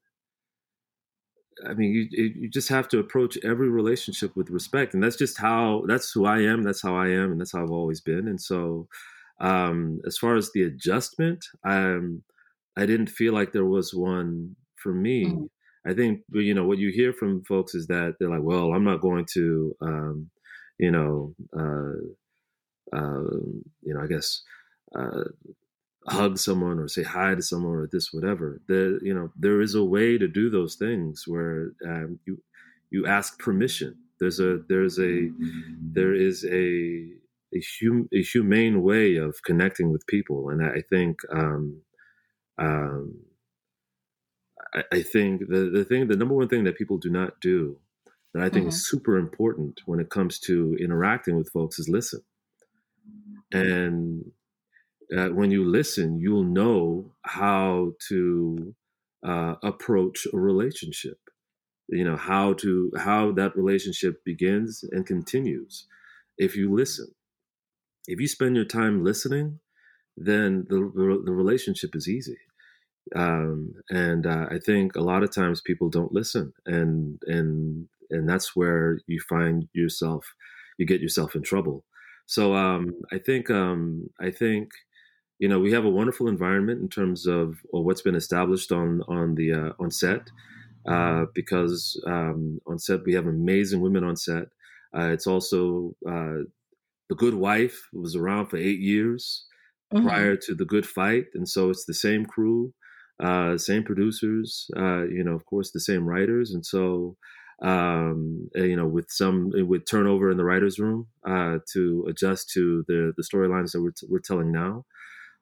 I 1.66 1.75
mean, 1.75 1.92
you 2.11 2.33
you 2.35 2.49
just 2.49 2.69
have 2.71 2.88
to 2.88 2.99
approach 2.99 3.37
every 3.45 3.69
relationship 3.69 4.35
with 4.35 4.49
respect, 4.50 4.95
and 4.95 5.02
that's 5.02 5.16
just 5.16 5.38
how 5.38 5.85
that's 5.87 6.11
who 6.12 6.25
I 6.25 6.40
am. 6.40 6.62
That's 6.62 6.83
how 6.83 6.97
I 6.97 7.09
am, 7.09 7.33
and 7.33 7.40
that's 7.40 7.52
how 7.52 7.62
I've 7.62 7.71
always 7.71 8.00
been. 8.00 8.28
And 8.28 8.40
so, 8.40 8.88
um, 9.40 10.00
as 10.07 10.16
far 10.16 10.37
as 10.37 10.52
the 10.52 10.62
adjustment, 10.62 11.45
um, 11.64 12.23
I 12.76 12.87
didn't 12.87 13.09
feel 13.11 13.35
like 13.35 13.52
there 13.52 13.66
was 13.66 13.92
one 13.95 14.57
for 14.76 14.92
me. 14.95 15.45
I 15.87 15.94
think 15.94 16.22
you 16.32 16.54
know 16.54 16.66
what 16.66 16.78
you 16.78 16.90
hear 16.90 17.12
from 17.12 17.44
folks 17.44 17.75
is 17.75 17.87
that 17.88 18.16
they're 18.18 18.30
like, 18.30 18.42
"Well, 18.42 18.72
I'm 18.72 18.84
not 18.84 19.00
going 19.00 19.26
to, 19.34 19.76
um, 19.80 20.30
you 20.78 20.90
know, 20.90 21.34
uh, 21.56 22.00
uh, 22.96 23.37
you 23.82 23.94
know, 23.94 24.00
I 24.02 24.06
guess." 24.06 24.42
Uh, 24.94 25.25
hug 26.06 26.38
someone 26.38 26.78
or 26.78 26.88
say 26.88 27.02
hi 27.02 27.34
to 27.34 27.42
someone 27.42 27.75
or 27.75 27.87
this 27.92 28.12
whatever 28.12 28.60
there 28.68 29.02
you 29.04 29.12
know 29.12 29.30
there 29.37 29.60
is 29.60 29.75
a 29.75 29.84
way 29.84 30.16
to 30.16 30.26
do 30.26 30.49
those 30.49 30.76
things 30.76 31.25
where 31.26 31.72
um, 31.87 32.18
you 32.26 32.42
you 32.90 33.06
ask 33.06 33.38
permission 33.38 33.96
there's 34.18 34.40
a 34.40 34.58
there's 34.68 34.99
a 34.99 35.30
there 35.92 36.14
is 36.14 36.44
a 36.46 37.06
a, 37.54 37.60
hum, 37.80 38.08
a 38.12 38.22
humane 38.22 38.82
way 38.82 39.16
of 39.16 39.42
connecting 39.44 39.90
with 39.90 40.06
people, 40.06 40.50
and 40.50 40.64
I 40.64 40.82
think 40.88 41.18
um, 41.32 41.82
um, 42.58 43.18
I, 44.74 44.84
I, 44.92 45.02
think 45.02 45.48
the 45.48 45.70
the 45.72 45.84
thing 45.84 46.08
the 46.08 46.16
number 46.16 46.34
one 46.34 46.48
thing 46.48 46.64
that 46.64 46.76
people 46.76 46.98
do 46.98 47.10
not 47.10 47.40
do 47.40 47.78
that 48.34 48.42
I 48.42 48.48
think 48.48 48.62
mm-hmm. 48.62 48.68
is 48.68 48.88
super 48.88 49.16
important 49.16 49.80
when 49.86 50.00
it 50.00 50.10
comes 50.10 50.38
to 50.40 50.76
interacting 50.80 51.36
with 51.36 51.50
folks 51.50 51.78
is 51.78 51.88
listen, 51.88 52.22
and 53.52 54.30
uh, 55.16 55.28
when 55.28 55.50
you 55.50 55.64
listen, 55.64 56.20
you'll 56.20 56.44
know 56.44 57.12
how 57.22 57.92
to 58.08 58.74
uh, 59.26 59.54
approach 59.62 60.26
a 60.32 60.38
relationship. 60.38 61.18
You 61.88 62.04
know 62.04 62.16
how 62.16 62.52
to 62.54 62.92
how 62.96 63.32
that 63.32 63.56
relationship 63.56 64.24
begins 64.24 64.84
and 64.92 65.04
continues 65.06 65.86
if 66.38 66.56
you 66.56 66.72
listen. 66.74 67.08
If 68.06 68.20
you 68.20 68.28
spend 68.28 68.56
your 68.56 68.64
time 68.64 69.04
listening 69.04 69.60
then 70.16 70.66
the, 70.68 70.76
the 71.24 71.32
relationship 71.32 71.96
is 71.96 72.08
easy 72.08 72.36
um, 73.16 73.75
and 73.90 74.26
uh, 74.26 74.47
i 74.50 74.59
think 74.59 74.95
a 74.95 75.00
lot 75.00 75.23
of 75.23 75.35
times 75.35 75.61
people 75.61 75.88
don't 75.88 76.12
listen 76.12 76.52
and 76.66 77.21
and 77.26 77.88
and 78.11 78.28
that's 78.28 78.57
where 78.57 79.00
you 79.07 79.21
find 79.28 79.69
yourself 79.73 80.35
you 80.78 80.87
get 80.87 81.00
yourself 81.00 81.35
in 81.35 81.42
trouble 81.42 81.85
so 82.26 82.54
um, 82.54 82.95
i 83.12 83.19
think 83.19 83.50
um, 83.50 84.09
i 84.21 84.30
think 84.30 84.71
you 85.38 85.49
know 85.49 85.59
we 85.59 85.73
have 85.73 85.85
a 85.85 85.90
wonderful 85.90 86.28
environment 86.28 86.80
in 86.80 86.88
terms 86.88 87.26
of, 87.26 87.57
what's 87.71 88.02
been 88.02 88.14
established 88.14 88.71
on 88.71 89.02
on 89.09 89.35
the 89.35 89.52
uh, 89.52 89.73
on 89.80 89.90
set 89.90 90.30
uh, 90.87 91.26
because 91.35 92.00
um, 92.07 92.61
on 92.66 92.78
set 92.78 93.04
we 93.04 93.14
have 93.14 93.26
amazing 93.26 93.80
women 93.80 94.04
on 94.04 94.16
set. 94.16 94.45
Uh, 94.97 95.11
it's 95.12 95.26
also 95.26 95.95
uh, 96.07 96.45
the 97.09 97.16
Good 97.16 97.35
Wife 97.35 97.88
was 97.92 98.16
around 98.16 98.47
for 98.47 98.57
eight 98.57 98.80
years 98.80 99.45
mm-hmm. 99.92 100.07
prior 100.07 100.37
to 100.37 100.54
the 100.54 100.64
Good 100.64 100.87
Fight, 100.87 101.26
and 101.35 101.49
so 101.49 101.71
it's 101.71 101.85
the 101.85 101.95
same 101.95 102.25
crew, 102.25 102.73
uh, 103.22 103.58
same 103.58 103.82
producers, 103.82 104.70
uh, 104.76 105.04
you 105.04 105.22
know, 105.24 105.34
of 105.34 105.44
course, 105.46 105.70
the 105.70 105.80
same 105.80 106.06
writers, 106.06 106.52
and 106.52 106.64
so 106.64 107.16
um, 107.62 108.48
you 108.54 108.76
know, 108.76 108.86
with 108.86 109.10
some 109.10 109.50
with 109.68 109.86
turnover 109.86 110.30
in 110.30 110.36
the 110.36 110.44
writers' 110.44 110.78
room 110.78 111.08
uh, 111.26 111.58
to 111.72 112.06
adjust 112.08 112.50
to 112.50 112.84
the 112.88 113.12
the 113.16 113.22
storylines 113.22 113.72
that 113.72 113.82
we're 113.82 113.90
t- 113.90 114.06
we're 114.08 114.18
telling 114.20 114.50
now. 114.50 114.84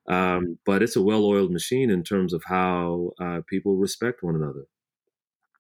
Um, 0.09 0.59
but 0.65 0.83
it's 0.83 0.97
a 0.97 1.03
well-oiled 1.03 1.53
machine 1.53 1.91
in 1.91 2.03
terms 2.03 2.33
of 2.33 2.43
how 2.47 3.11
people 3.47 3.77
respect 3.77 4.23
one 4.23 4.35
another. 4.35 4.65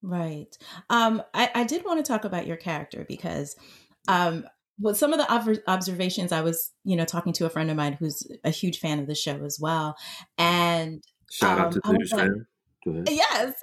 Right. 0.03 0.57
Um, 0.91 1.23
I, 1.35 1.51
I 1.55 1.65
did 1.65 1.85
want 1.85 2.05
to 2.05 2.09
talk 2.09 2.25
about 2.25 2.47
your 2.47 2.57
character 2.57 3.05
because 3.09 3.57
um, 4.07 4.47
some 4.93 5.13
of 5.13 5.19
the 5.19 5.63
observations, 5.67 6.33
I 6.33 6.41
was, 6.41 6.71
you 6.85 6.97
know, 6.97 7.05
talking 7.05 7.33
to 7.35 7.47
a 7.47 7.51
friend 7.51 7.71
of 7.71 7.77
mine 7.77 7.95
who's 7.95 8.23
a 8.45 8.51
huge 8.51 8.79
fan 8.79 9.01
of 9.01 9.07
the 9.07 9.15
show 9.15 9.45
as 9.45 9.59
well. 9.61 9.97
And 10.37 11.03
shout 11.31 11.59
um, 11.59 11.65
out 11.65 11.73
to 11.73 11.81
the 11.81 12.47
huge. 12.85 13.09
Yes. 13.11 13.55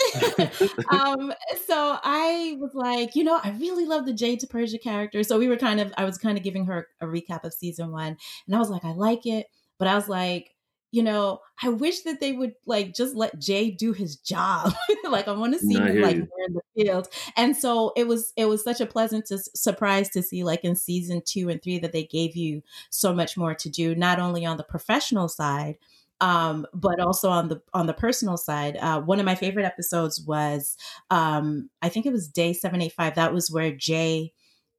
um, 0.90 1.34
so 1.66 1.98
I 2.04 2.58
was 2.60 2.74
like, 2.74 3.16
you 3.16 3.24
know, 3.24 3.40
I 3.44 3.52
really 3.52 3.86
love 3.86 4.06
the 4.06 4.14
Jay 4.14 4.36
DiPersia 4.36 4.82
character. 4.82 5.24
So 5.24 5.40
we 5.40 5.48
were 5.48 5.58
kind 5.58 5.80
of, 5.80 5.94
I 5.98 6.06
was 6.06 6.18
kind 6.18 6.38
of 6.38 6.44
giving 6.44 6.66
her 6.66 6.88
a 7.02 7.06
recap 7.06 7.44
of 7.44 7.54
season 7.54 7.92
one. 7.92 8.18
And 8.46 8.56
I 8.56 8.60
was 8.60 8.70
like, 8.70 8.86
I 8.86 8.94
like 8.94 9.26
it. 9.26 9.48
But 9.78 9.88
I 9.88 9.96
was 9.96 10.08
like, 10.08 10.52
you 10.92 11.04
know, 11.04 11.40
I 11.62 11.70
wish 11.70 12.02
that 12.04 12.22
they 12.22 12.32
would 12.32 12.54
like 12.66 12.96
just 12.96 13.16
let 13.16 13.38
Jay 13.38 13.70
do 13.70 13.92
his 13.92 14.16
job. 14.16 14.74
like 15.10 15.28
I 15.28 15.34
want 15.34 15.54
to 15.54 15.60
see 15.60 15.76
him 15.76 16.02
like 16.02 16.16
in 16.16 16.30
the 16.54 16.62
field. 16.74 17.10
And 17.36 17.56
so 17.56 17.92
it 17.98 18.08
was 18.08 18.32
it 18.38 18.46
was 18.46 18.64
such 18.64 18.80
a 18.80 18.86
pleasant 18.86 19.26
to, 19.26 19.38
surprise 19.38 20.08
to 20.12 20.24
see 20.24 20.46
like 20.46 20.64
in 20.64 20.78
season 20.78 21.22
2 21.26 21.50
and 21.50 21.62
3 21.62 21.80
that 21.80 21.92
they 21.92 22.06
gave 22.06 22.38
you 22.38 22.64
so 22.92 23.14
much 23.14 23.36
more 23.36 23.54
to 23.56 23.70
do 23.70 23.94
not 23.94 24.20
only 24.20 24.46
on 24.46 24.56
the 24.56 24.64
professional 24.64 25.28
side 25.28 25.76
um, 26.22 26.66
but 26.74 27.00
also 27.00 27.30
on 27.30 27.50
the 27.50 27.62
on 27.74 27.88
the 27.88 27.94
personal 27.94 28.38
side. 28.38 28.78
Uh, 28.78 29.02
one 29.02 29.20
of 29.20 29.26
my 29.26 29.36
favorite 29.36 29.66
episodes 29.66 30.22
was 30.22 30.78
um, 31.10 31.70
I 31.82 31.90
think 31.90 32.06
it 32.06 32.12
was 32.12 32.28
day 32.28 32.54
785 32.54 33.16
that 33.16 33.34
was 33.34 33.52
where 33.52 33.72
Jay 33.72 34.34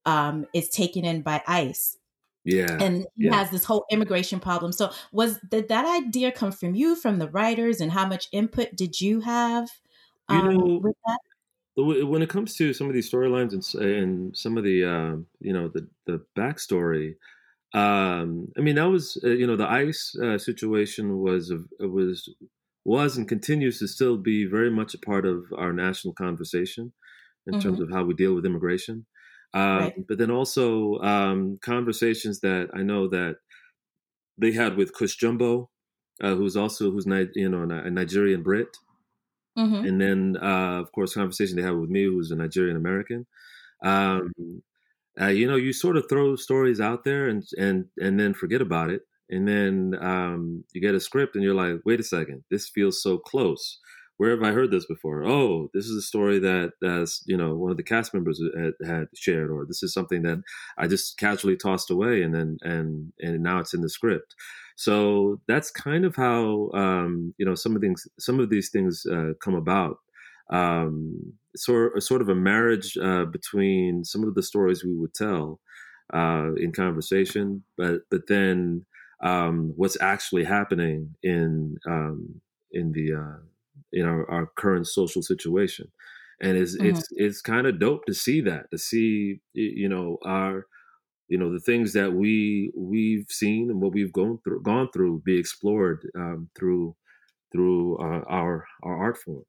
um, 0.05 0.47
is 0.52 0.69
taken 0.69 1.05
in 1.05 1.23
by 1.23 1.43
ICE 1.47 1.97
yeah. 2.47 2.78
And 2.81 3.07
he 3.16 3.26
yeah. 3.26 3.35
has 3.35 3.50
this 3.50 3.64
whole 3.64 3.85
immigration 3.90 4.38
problem. 4.38 4.71
So 4.71 4.93
was 5.11 5.38
did 5.50 5.69
that 5.69 5.85
idea 5.85 6.31
come 6.31 6.52
from 6.52 6.76
you, 6.76 6.95
from 6.95 7.19
the 7.19 7.28
writers, 7.28 7.81
and 7.81 7.90
how 7.90 8.07
much 8.07 8.28
input 8.31 8.76
did 8.76 9.00
you 9.00 9.21
have 9.21 9.69
um, 10.28 10.50
you 10.50 10.59
know, 10.59 10.81
with 10.81 10.97
that? 11.07 11.19
When 11.76 12.23
it 12.23 12.31
comes 12.31 12.55
to 12.57 12.73
some 12.73 12.87
of 12.87 12.95
these 12.95 13.11
storylines 13.11 13.52
and, 13.52 13.85
and 13.85 14.37
some 14.37 14.57
of 14.57 14.62
the 14.62 14.85
uh, 14.85 15.16
you 15.40 15.52
know 15.52 15.69
the 15.69 15.88
the 16.07 16.25
backstory, 16.38 17.16
um, 17.76 18.49
I 18.56 18.62
mean 18.62 18.76
that 18.76 18.88
was 18.88 19.18
uh, 19.23 19.28
you 19.28 19.47
know 19.47 19.56
the 19.56 19.71
ICE 19.71 20.16
uh, 20.23 20.38
situation 20.38 21.18
was 21.18 21.52
was 21.78 22.28
was 22.85 23.18
and 23.18 23.28
continues 23.28 23.80
to 23.80 23.88
still 23.88 24.16
be 24.16 24.47
very 24.47 24.71
much 24.71 24.95
a 24.95 24.99
part 24.99 25.26
of 25.26 25.45
our 25.59 25.73
national 25.73 26.14
conversation 26.14 26.92
in 27.47 27.52
mm-hmm. 27.52 27.61
terms 27.61 27.80
of 27.80 27.90
how 27.90 28.02
we 28.04 28.14
deal 28.14 28.35
with 28.35 28.47
immigration. 28.47 29.04
Um, 29.52 29.78
right. 29.78 30.06
But 30.09 30.18
then 30.18 30.30
also 30.30 30.99
um, 31.00 31.59
conversations 31.61 32.40
that 32.40 32.68
I 32.73 32.83
know 32.83 33.09
that 33.09 33.37
they 34.38 34.52
had 34.52 34.76
with 34.76 34.95
Cush 34.95 35.16
Jumbo, 35.16 35.68
uh, 36.23 36.35
who's 36.35 36.56
also 36.56 36.90
who's 36.90 37.06
you 37.35 37.49
know 37.50 37.62
a 37.62 37.90
Nigerian 37.90 38.42
Brit, 38.42 38.75
mm-hmm. 39.59 39.87
and 39.87 40.00
then 40.00 40.37
uh, 40.40 40.80
of 40.80 40.92
course 40.92 41.12
conversation 41.12 41.56
they 41.56 41.62
had 41.62 41.76
with 41.76 41.90
me, 41.90 42.04
who's 42.04 42.30
a 42.30 42.37
Nigerian 42.37 42.76
American. 42.76 43.26
Um, 43.85 44.33
uh, 45.20 45.26
you 45.26 45.46
know, 45.46 45.56
you 45.56 45.73
sort 45.73 45.96
of 45.96 46.06
throw 46.08 46.37
stories 46.37 46.80
out 46.80 47.04
there 47.04 47.28
and 47.28 47.44
and 47.58 47.87
and 47.99 48.18
then 48.18 48.35
forget 48.35 48.61
about 48.61 48.90
it, 48.90 49.02
and 49.30 49.46
then 49.46 49.96
um, 50.00 50.64
you 50.73 50.80
get 50.80 50.94
a 50.94 51.00
script 51.00 51.35
and 51.35 51.44
you're 51.44 51.54
like, 51.54 51.80
wait 51.85 52.00
a 52.00 52.04
second, 52.04 52.44
this 52.50 52.68
feels 52.68 53.02
so 53.02 53.18
close 53.18 53.78
where 54.18 54.30
have 54.30 54.42
I 54.42 54.52
heard 54.52 54.70
this 54.70 54.87
before? 54.87 55.25
Oh, 55.25 55.68
this 55.75 55.87
is 55.87 55.96
a 55.96 56.06
story 56.06 56.38
that 56.38 56.73
as 56.82 57.20
you 57.26 57.37
know 57.37 57.54
one 57.54 57.70
of 57.70 57.76
the 57.76 57.82
cast 57.82 58.14
members 58.14 58.40
had, 58.56 58.73
had, 58.87 59.06
shared, 59.14 59.50
or 59.50 59.66
this 59.66 59.82
is 59.82 59.92
something 59.92 60.23
that 60.23 60.42
I 60.78 60.87
just 60.87 61.18
casually 61.18 61.56
tossed 61.56 61.90
away, 61.90 62.23
and 62.23 62.35
then 62.35 62.56
and 62.62 63.12
and 63.20 63.42
now 63.42 63.58
it's 63.58 63.75
in 63.75 63.82
the 63.82 63.90
script. 63.90 64.35
So 64.76 65.40
that's 65.49 65.70
kind 65.70 66.04
of 66.04 66.16
how 66.16 66.70
um, 66.73 67.35
you 67.38 67.44
know 67.44 67.54
some 67.54 67.76
of 67.76 67.82
things, 67.82 68.06
some 68.18 68.40
of 68.40 68.50
these 68.50 68.70
things 68.70 69.04
uh, 69.11 69.32
come 69.42 69.54
about. 69.54 69.99
Um, 70.50 71.35
sort 71.57 72.03
sort 72.03 72.23
of 72.23 72.29
a 72.29 72.35
marriage 72.35 72.97
uh, 72.97 73.25
between 73.25 74.05
some 74.05 74.25
of 74.25 74.35
the 74.35 74.43
stories 74.43 74.85
we 74.85 74.95
would 74.95 75.15
tell 75.15 75.61
uh, 76.15 76.53
in 76.57 76.73
conversation, 76.73 77.65
but 77.76 78.03
but 78.11 78.29
then 78.29 78.87
um, 79.23 79.73
what's 79.76 80.00
actually 80.00 80.45
happening 80.45 81.15
in 81.23 81.76
um, 81.87 82.41
in 82.73 82.93
the 82.93 83.15
uh, 83.15 83.43
you 83.91 84.05
know 84.05 84.25
our 84.29 84.50
current 84.57 84.87
social 84.87 85.23
situation 85.23 85.91
and 86.41 86.57
it's 86.57 86.76
mm-hmm. 86.76 86.87
it's 86.88 87.09
it's 87.12 87.41
kind 87.41 87.67
of 87.67 87.79
dope 87.79 88.05
to 88.07 88.15
see 88.15 88.41
that 88.41 88.71
to 88.71 88.79
see 88.79 89.41
you 89.55 89.88
know 89.88 90.19
our 90.25 90.67
you 91.29 91.38
know 91.38 91.53
the 91.53 91.61
things 91.61 91.93
that 91.93 92.12
we 92.12 92.73
we've 92.76 93.26
seen 93.29 93.71
and 93.71 93.81
what 93.81 93.93
we've 93.93 94.12
gone 94.12 94.38
through 94.45 94.62
gone 94.62 94.88
through 94.93 95.23
be 95.25 95.38
explored 95.38 96.07
um, 96.17 96.49
through 96.57 96.95
through 97.53 97.97
uh, 97.99 98.23
our 98.29 98.67
our 98.83 98.97
art 98.97 99.19
form 99.19 99.45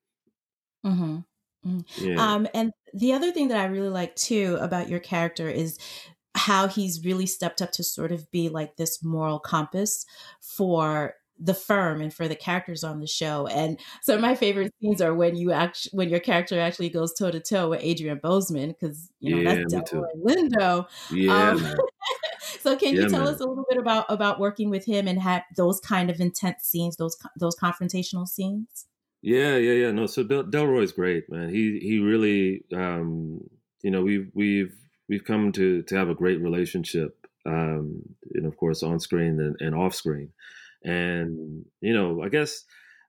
mm-hmm. 0.87 1.17
Mm-hmm. 1.65 2.05
Yeah. 2.05 2.33
Um, 2.33 2.47
and 2.53 2.71
the 2.93 3.13
other 3.13 3.31
thing 3.31 3.49
that 3.49 3.59
I 3.59 3.65
really 3.65 3.89
like 3.89 4.15
too 4.15 4.57
about 4.61 4.89
your 4.89 4.99
character 4.99 5.49
is 5.49 5.77
how 6.35 6.67
he's 6.67 7.03
really 7.03 7.25
stepped 7.25 7.61
up 7.61 7.71
to 7.73 7.83
sort 7.83 8.11
of 8.11 8.29
be 8.31 8.49
like 8.49 8.77
this 8.77 9.03
moral 9.03 9.39
compass 9.39 10.05
for 10.39 11.15
the 11.39 11.53
firm 11.53 12.01
and 12.01 12.13
for 12.13 12.27
the 12.27 12.35
characters 12.35 12.83
on 12.83 12.99
the 12.99 13.07
show. 13.07 13.47
And 13.47 13.79
some 14.01 14.15
of 14.15 14.21
my 14.21 14.35
favorite 14.35 14.73
scenes 14.81 15.01
are 15.01 15.13
when 15.13 15.35
you 15.35 15.51
actually 15.51 15.91
when 15.95 16.09
your 16.09 16.19
character 16.19 16.59
actually 16.59 16.89
goes 16.89 17.13
toe 17.13 17.31
to 17.31 17.39
toe 17.39 17.69
with 17.69 17.81
Adrian 17.83 18.19
Boseman 18.19 18.69
because 18.69 19.09
you 19.19 19.35
know 19.35 19.41
yeah, 19.41 19.63
that's 19.69 19.91
Delroy 19.91 20.07
Lindo. 20.23 20.87
Yeah. 21.11 21.51
Um, 21.51 21.75
so 22.59 22.75
can 22.75 22.95
yeah, 22.95 23.01
you 23.01 23.09
tell 23.09 23.25
man. 23.25 23.33
us 23.33 23.41
a 23.41 23.45
little 23.45 23.65
bit 23.69 23.77
about 23.77 24.05
about 24.09 24.39
working 24.39 24.69
with 24.69 24.85
him 24.85 25.07
and 25.07 25.19
have 25.21 25.43
those 25.55 25.79
kind 25.79 26.09
of 26.09 26.19
intense 26.19 26.63
scenes, 26.63 26.97
those 26.97 27.17
those 27.35 27.55
confrontational 27.55 28.27
scenes? 28.27 28.85
Yeah, 29.21 29.57
yeah, 29.57 29.73
yeah. 29.73 29.91
No, 29.91 30.05
so 30.05 30.23
Del- 30.23 30.43
Delroy's 30.43 30.91
great, 30.91 31.29
man. 31.29 31.49
He 31.49 31.79
he 31.79 31.99
really, 31.99 32.63
um, 32.73 33.41
you 33.81 33.91
know, 33.91 34.01
we've 34.01 34.29
we've 34.33 34.75
we've 35.09 35.25
come 35.25 35.51
to 35.53 35.81
to 35.83 35.95
have 35.95 36.09
a 36.09 36.15
great 36.15 36.41
relationship, 36.41 37.27
um, 37.45 38.03
and 38.33 38.45
of 38.45 38.55
course 38.57 38.83
on 38.83 38.99
screen 38.99 39.39
and, 39.39 39.55
and 39.59 39.75
off 39.75 39.95
screen 39.95 40.31
and 40.83 41.65
you 41.81 41.93
know, 41.93 42.23
I 42.23 42.29
guess 42.29 42.63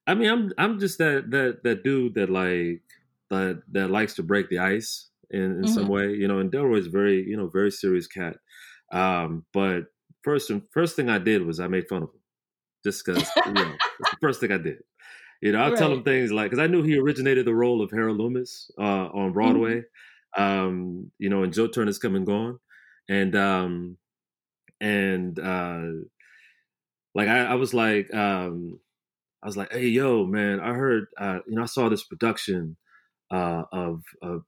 I 0.06 0.14
mean 0.14 0.30
I'm 0.30 0.52
I'm 0.58 0.78
just 0.78 0.98
that 0.98 1.30
that 1.30 1.62
that 1.64 1.84
dude 1.84 2.14
that 2.14 2.30
like 2.30 2.82
that 3.30 3.62
that 3.72 3.90
likes 3.90 4.14
to 4.14 4.22
break 4.22 4.48
the 4.48 4.58
ice 4.58 5.08
in, 5.30 5.40
in 5.40 5.62
mm-hmm. 5.62 5.72
some 5.72 5.88
way, 5.88 6.12
you 6.12 6.28
know. 6.28 6.38
And 6.38 6.50
Delroy's 6.50 6.86
very 6.86 7.24
you 7.26 7.36
know 7.36 7.48
very 7.48 7.70
serious 7.70 8.06
cat, 8.06 8.36
um, 8.92 9.44
but 9.52 9.84
first 10.22 10.50
and 10.50 10.62
first 10.72 10.96
thing 10.96 11.08
I 11.08 11.18
did 11.18 11.44
was 11.44 11.60
I 11.60 11.68
made 11.68 11.88
fun 11.88 12.02
of 12.02 12.10
him, 12.10 12.20
just 12.84 13.04
because 13.04 13.28
you 13.46 13.52
know 13.52 13.72
it's 14.00 14.10
the 14.10 14.16
first 14.20 14.40
thing 14.40 14.52
I 14.52 14.58
did. 14.58 14.78
You 15.40 15.52
know, 15.52 15.60
I'll 15.60 15.70
right. 15.70 15.78
tell 15.78 15.92
him 15.92 16.02
things 16.02 16.32
like 16.32 16.50
because 16.50 16.62
I 16.62 16.66
knew 16.66 16.82
he 16.82 16.98
originated 16.98 17.46
the 17.46 17.54
role 17.54 17.80
of 17.80 17.90
Harold 17.90 18.18
Loomis 18.18 18.70
uh, 18.78 18.82
on. 18.82 19.32
Broadway, 19.32 19.82
mm-hmm. 20.36 20.42
um, 20.42 21.12
you 21.18 21.28
know, 21.28 21.44
and 21.44 21.52
Joe 21.52 21.68
Turner's 21.68 21.98
Come 21.98 22.16
and 22.16 22.26
Gone, 22.26 22.58
and 23.08 23.36
um, 23.36 23.98
and 24.80 25.38
uh, 25.38 25.82
like 27.14 27.28
I, 27.28 27.46
I 27.46 27.54
was 27.54 27.72
like, 27.72 28.12
um, 28.12 28.80
I 29.42 29.46
was 29.46 29.56
like, 29.56 29.72
hey, 29.72 29.86
yo, 29.86 30.26
man, 30.26 30.60
I 30.60 30.72
heard, 30.72 31.06
uh, 31.16 31.38
you 31.46 31.54
know, 31.54 31.62
I 31.62 31.66
saw 31.66 31.88
this 31.88 32.02
production 32.02 32.76
uh, 33.30 33.62
of 33.72 34.02
of 34.20 34.42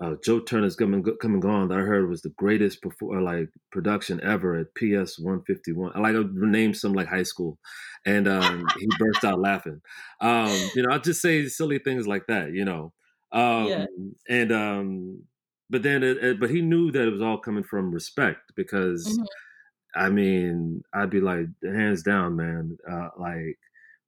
uh, 0.00 0.14
Joe 0.24 0.38
Turner's 0.40 0.76
Come 0.76 0.94
and 0.94 1.42
Gone 1.42 1.68
that 1.68 1.78
I 1.78 1.82
heard 1.82 2.08
was 2.08 2.22
the 2.22 2.28
greatest 2.30 2.80
before 2.82 3.20
like 3.20 3.48
production 3.72 4.20
ever 4.22 4.54
at 4.54 4.74
PS 4.74 5.18
151. 5.18 5.92
I 5.94 5.98
like 5.98 6.12
to 6.12 6.46
name 6.46 6.72
some 6.72 6.92
like 6.92 7.08
high 7.08 7.24
school, 7.24 7.58
and 8.06 8.28
um, 8.28 8.64
he 8.78 8.88
burst 8.98 9.24
out 9.24 9.40
laughing. 9.40 9.80
Um, 10.20 10.56
you 10.76 10.82
know, 10.82 10.90
I'll 10.92 11.00
just 11.00 11.20
say 11.20 11.46
silly 11.48 11.80
things 11.80 12.06
like 12.06 12.26
that. 12.28 12.52
You 12.52 12.64
know, 12.64 12.92
um, 13.32 13.66
yeah. 13.66 13.86
and 14.28 14.52
um, 14.52 15.22
but 15.68 15.82
then 15.82 16.04
it, 16.04 16.18
it, 16.18 16.40
but 16.40 16.50
he 16.50 16.60
knew 16.60 16.92
that 16.92 17.08
it 17.08 17.12
was 17.12 17.22
all 17.22 17.38
coming 17.38 17.64
from 17.64 17.92
respect 17.92 18.52
because. 18.56 19.06
Mm-hmm. 19.06 19.24
I 19.96 20.10
mean, 20.10 20.82
I'd 20.92 21.10
be 21.10 21.20
like, 21.20 21.46
hands 21.64 22.02
down, 22.02 22.36
man. 22.36 22.76
Uh, 22.88 23.08
like, 23.18 23.58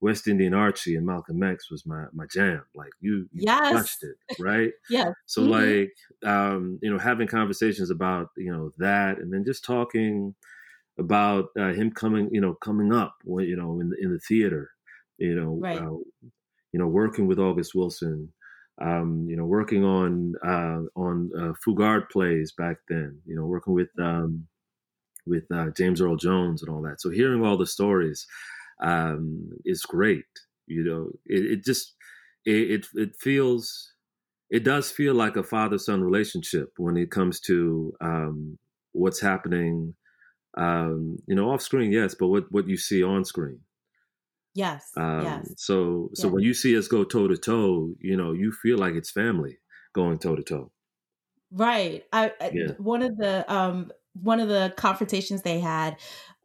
West 0.00 0.28
Indian 0.28 0.54
Archie 0.54 0.96
and 0.96 1.04
Malcolm 1.04 1.42
X 1.42 1.70
was 1.70 1.84
my 1.84 2.04
my 2.12 2.24
jam. 2.26 2.62
Like 2.74 2.92
you, 3.00 3.28
you 3.32 3.44
yes. 3.44 3.70
crushed 3.70 4.02
it, 4.02 4.42
right? 4.42 4.72
yeah. 4.90 5.12
So 5.26 5.42
mm-hmm. 5.42 5.50
like, 6.22 6.32
um, 6.32 6.78
you 6.82 6.90
know, 6.90 6.98
having 6.98 7.28
conversations 7.28 7.90
about 7.90 8.28
you 8.36 8.52
know 8.52 8.72
that, 8.78 9.18
and 9.18 9.32
then 9.32 9.44
just 9.44 9.64
talking 9.64 10.34
about 10.98 11.46
uh, 11.58 11.72
him 11.72 11.90
coming, 11.90 12.28
you 12.32 12.40
know, 12.40 12.54
coming 12.54 12.92
up, 12.92 13.14
you 13.24 13.56
know, 13.56 13.80
in 13.80 13.90
the 13.90 13.96
in 14.00 14.12
the 14.12 14.18
theater, 14.20 14.70
you 15.18 15.34
know, 15.34 15.58
right. 15.60 15.78
uh, 15.78 15.96
you 16.72 16.78
know, 16.78 16.86
working 16.86 17.26
with 17.26 17.38
August 17.38 17.74
Wilson, 17.74 18.32
um, 18.80 19.26
you 19.28 19.36
know, 19.36 19.44
working 19.44 19.84
on 19.84 20.34
uh, 20.42 20.80
on 20.98 21.30
uh, 21.36 21.52
Fugard 21.66 22.08
plays 22.10 22.52
back 22.52 22.78
then, 22.88 23.18
you 23.26 23.36
know, 23.36 23.44
working 23.44 23.74
with 23.74 23.90
um, 23.98 24.46
with 25.26 25.44
uh, 25.52 25.66
James 25.76 26.00
Earl 26.00 26.16
Jones 26.16 26.62
and 26.62 26.70
all 26.70 26.80
that. 26.82 27.02
So 27.02 27.10
hearing 27.10 27.44
all 27.44 27.58
the 27.58 27.66
stories 27.66 28.26
um, 28.82 29.50
is 29.64 29.82
great. 29.82 30.24
You 30.66 30.84
know, 30.84 31.10
it, 31.26 31.52
it 31.52 31.64
just 31.64 31.94
it, 32.44 32.70
it, 32.70 32.86
it 32.94 33.16
feels 33.18 33.92
it 34.50 34.64
does 34.64 34.90
feel 34.90 35.14
like 35.14 35.36
a 35.36 35.42
father 35.42 35.78
son 35.78 36.02
relationship 36.02 36.72
when 36.76 36.96
it 36.96 37.10
comes 37.10 37.40
to 37.40 37.92
um, 38.00 38.58
what's 38.92 39.20
happening. 39.20 39.94
Um, 40.56 41.18
you 41.26 41.36
know, 41.36 41.50
off 41.50 41.62
screen, 41.62 41.92
yes, 41.92 42.14
but 42.18 42.28
what 42.28 42.44
what 42.50 42.68
you 42.68 42.76
see 42.76 43.02
on 43.02 43.24
screen. 43.24 43.60
Yes. 44.54 44.90
Um, 44.96 45.22
yes. 45.22 45.54
So 45.56 46.10
so 46.14 46.28
when 46.28 46.42
you 46.42 46.54
see 46.54 46.76
us 46.76 46.88
go 46.88 47.04
toe 47.04 47.28
to 47.28 47.36
toe, 47.36 47.94
you 48.00 48.16
know, 48.16 48.32
you 48.32 48.52
feel 48.52 48.78
like 48.78 48.94
it's 48.94 49.10
family 49.10 49.58
going 49.94 50.18
toe 50.18 50.34
to 50.34 50.42
toe. 50.42 50.72
Right. 51.52 52.04
I, 52.12 52.32
yeah. 52.52 52.72
one 52.78 53.02
of 53.02 53.16
the 53.16 53.50
um 53.52 53.92
one 54.14 54.40
of 54.40 54.48
the 54.48 54.72
confrontations 54.76 55.42
they 55.42 55.60
had 55.60 55.96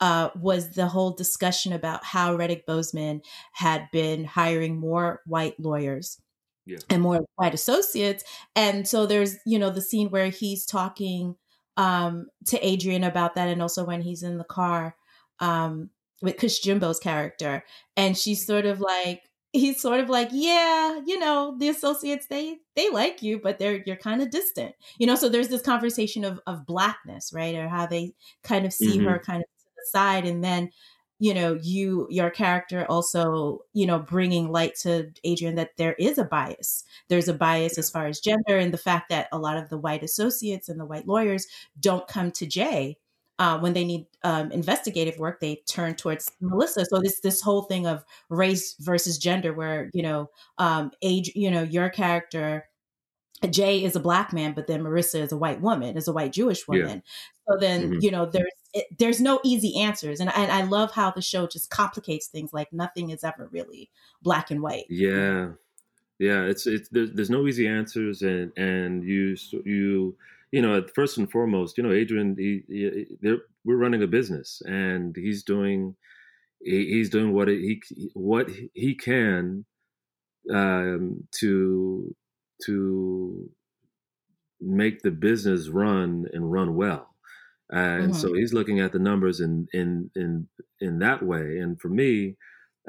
uh, 0.02 0.30
was 0.36 0.72
the 0.72 0.88
whole 0.88 1.12
discussion 1.12 1.74
about 1.74 2.04
how 2.04 2.36
Reddick 2.36 2.68
Boseman 2.68 3.22
had 3.54 3.88
been 3.92 4.26
hiring 4.26 4.78
more 4.78 5.22
white 5.26 5.60
lawyers 5.60 6.22
yeah. 6.66 6.80
and 6.90 7.02
more 7.02 7.26
white 7.36 7.54
associates. 7.54 8.24
And 8.56 8.88
so 8.88 9.06
there's, 9.06 9.38
you 9.46 9.58
know, 9.58 9.70
the 9.70 9.82
scene 9.82 10.10
where 10.10 10.30
he's 10.30 10.66
talking 10.66 11.36
um, 11.78 12.28
to 12.48 12.66
Adrian 12.66 13.04
about 13.04 13.36
that, 13.36 13.48
and 13.48 13.62
also 13.62 13.84
when 13.84 14.02
he's 14.02 14.24
in 14.24 14.38
the 14.38 14.44
car 14.44 14.96
um, 15.40 15.90
with 16.22 16.38
Cush 16.38 16.60
Jumbo's 16.60 17.00
character, 17.00 17.64
and 17.98 18.18
she's 18.18 18.46
sort 18.46 18.66
of 18.66 18.80
like, 18.80 19.24
he's 19.60 19.82
sort 19.82 20.00
of 20.00 20.10
like, 20.10 20.30
yeah, 20.32 21.00
you 21.06 21.18
know, 21.20 21.56
the 21.58 21.70
associates 21.70 22.28
they 22.28 22.58
they 22.76 22.90
like 22.90 23.22
you, 23.22 23.40
but 23.40 23.60
they're 23.60 23.84
you're 23.86 23.96
kind 23.96 24.22
of 24.22 24.30
distant, 24.30 24.76
you 24.98 25.08
know. 25.08 25.16
So 25.16 25.30
there's 25.30 25.50
this 25.50 25.62
conversation 25.62 26.24
of 26.24 26.40
of 26.48 26.66
blackness, 26.66 27.32
right, 27.34 27.56
or 27.56 27.68
how 27.68 27.86
they 27.86 28.14
kind 28.44 28.66
of 28.66 28.74
see 28.74 28.98
mm-hmm. 28.98 29.08
her 29.08 29.20
kind 29.20 29.42
of 29.42 29.48
to 29.48 29.66
the 29.76 29.86
side 29.92 30.26
and 30.26 30.44
then 30.44 30.70
you 31.20 31.34
know 31.34 31.58
you 31.62 32.08
your 32.10 32.30
character 32.30 32.86
also 32.90 33.60
you 33.74 33.86
know 33.86 34.00
bringing 34.00 34.52
light 34.52 34.76
to 34.76 35.10
adrian 35.24 35.56
that 35.56 35.72
there 35.78 35.94
is 35.94 36.18
a 36.18 36.26
bias 36.26 36.84
there's 37.08 37.30
a 37.30 37.34
bias 37.34 37.78
as 37.78 37.90
far 37.90 38.06
as 38.08 38.20
gender 38.20 38.58
and 38.58 38.74
the 38.74 38.78
fact 38.78 39.10
that 39.10 39.30
a 39.32 39.38
lot 39.38 39.58
of 39.58 39.70
the 39.70 39.78
white 39.78 40.04
associates 40.04 40.68
and 40.68 40.80
the 40.80 40.86
white 40.86 41.08
lawyers 41.08 41.48
don't 41.80 42.08
come 42.08 42.32
to 42.32 42.46
jay 42.46 42.98
uh, 43.38 43.60
when 43.60 43.74
they 43.74 43.84
need 43.84 44.08
um, 44.24 44.52
investigative 44.52 45.18
work 45.20 45.40
they 45.40 45.62
turn 45.68 45.96
towards 45.96 46.32
Marissa 46.42 46.86
so 46.90 47.00
this 47.02 47.20
this 47.22 47.42
whole 47.42 47.64
thing 47.64 47.86
of 47.86 48.04
race 48.30 48.76
versus 48.80 49.18
gender 49.18 49.54
where 49.54 49.90
you 49.94 50.04
know 50.04 50.30
um 50.58 50.92
age 51.02 51.32
you 51.36 51.52
know 51.52 51.64
your 51.64 51.90
character 51.90 52.66
Jay 53.50 53.84
is 53.84 53.96
a 53.96 54.00
black 54.00 54.34
man, 54.34 54.54
but 54.54 54.68
then 54.68 54.82
Marissa 54.82 55.20
is 55.20 55.32
a 55.32 55.38
white 55.38 55.62
woman, 55.62 55.98
is 55.98 56.08
a 56.08 56.14
white 56.14 56.32
Jewish 56.32 56.68
woman. 56.68 57.04
Yeah. 57.06 57.54
So 57.54 57.58
then, 57.60 57.84
mm-hmm. 57.84 58.00
you 58.02 58.12
know, 58.12 58.26
there's 58.26 58.52
it, 58.74 58.88
there's 58.98 59.22
no 59.22 59.40
easy 59.44 59.80
answers, 59.80 60.20
and, 60.20 60.32
and 60.36 60.52
I 60.52 60.64
love 60.64 60.92
how 60.92 61.12
the 61.12 61.22
show 61.22 61.48
just 61.48 61.70
complicates 61.70 62.28
things. 62.28 62.54
Like 62.54 62.72
nothing 62.74 63.10
is 63.10 63.24
ever 63.24 63.50
really 63.52 63.90
black 64.22 64.52
and 64.52 64.62
white. 64.62 64.86
Yeah, 64.90 65.52
yeah. 66.18 66.44
It's 66.44 66.66
it's 66.66 66.90
there's, 66.90 67.12
there's 67.12 67.30
no 67.30 67.46
easy 67.46 67.68
answers, 67.68 68.22
and 68.22 68.52
and 68.58 69.04
you 69.04 69.36
you 69.64 70.16
you 70.56 70.62
know 70.62 70.82
first 70.96 71.18
and 71.18 71.30
foremost, 71.30 71.78
you 71.78 71.84
know, 71.84 71.92
Adrian, 71.92 72.38
he, 72.40 72.62
he 72.70 73.06
we're 73.66 73.76
running 73.76 74.02
a 74.02 74.08
business, 74.08 74.62
and 74.66 75.14
he's 75.14 75.44
doing 75.44 75.96
he, 76.64 76.86
he's 76.94 77.10
doing 77.10 77.34
what 77.34 77.50
he 77.50 77.82
what 78.14 78.50
he 78.74 78.96
can 78.96 79.66
um, 80.50 81.28
to 81.40 82.16
to 82.66 83.50
make 84.62 85.02
the 85.02 85.12
business 85.12 85.68
run 85.68 86.26
and 86.32 86.50
run 86.50 86.76
well. 86.76 87.10
And 87.70 88.12
mm-hmm. 88.12 88.14
so 88.14 88.34
he's 88.34 88.54
looking 88.54 88.80
at 88.80 88.94
the 88.94 89.00
numbers 89.10 89.42
in 89.42 89.68
in 89.74 90.10
in 90.16 90.48
in 90.80 91.00
that 91.00 91.22
way. 91.22 91.58
And 91.60 91.78
for 91.82 91.90
me, 91.90 92.38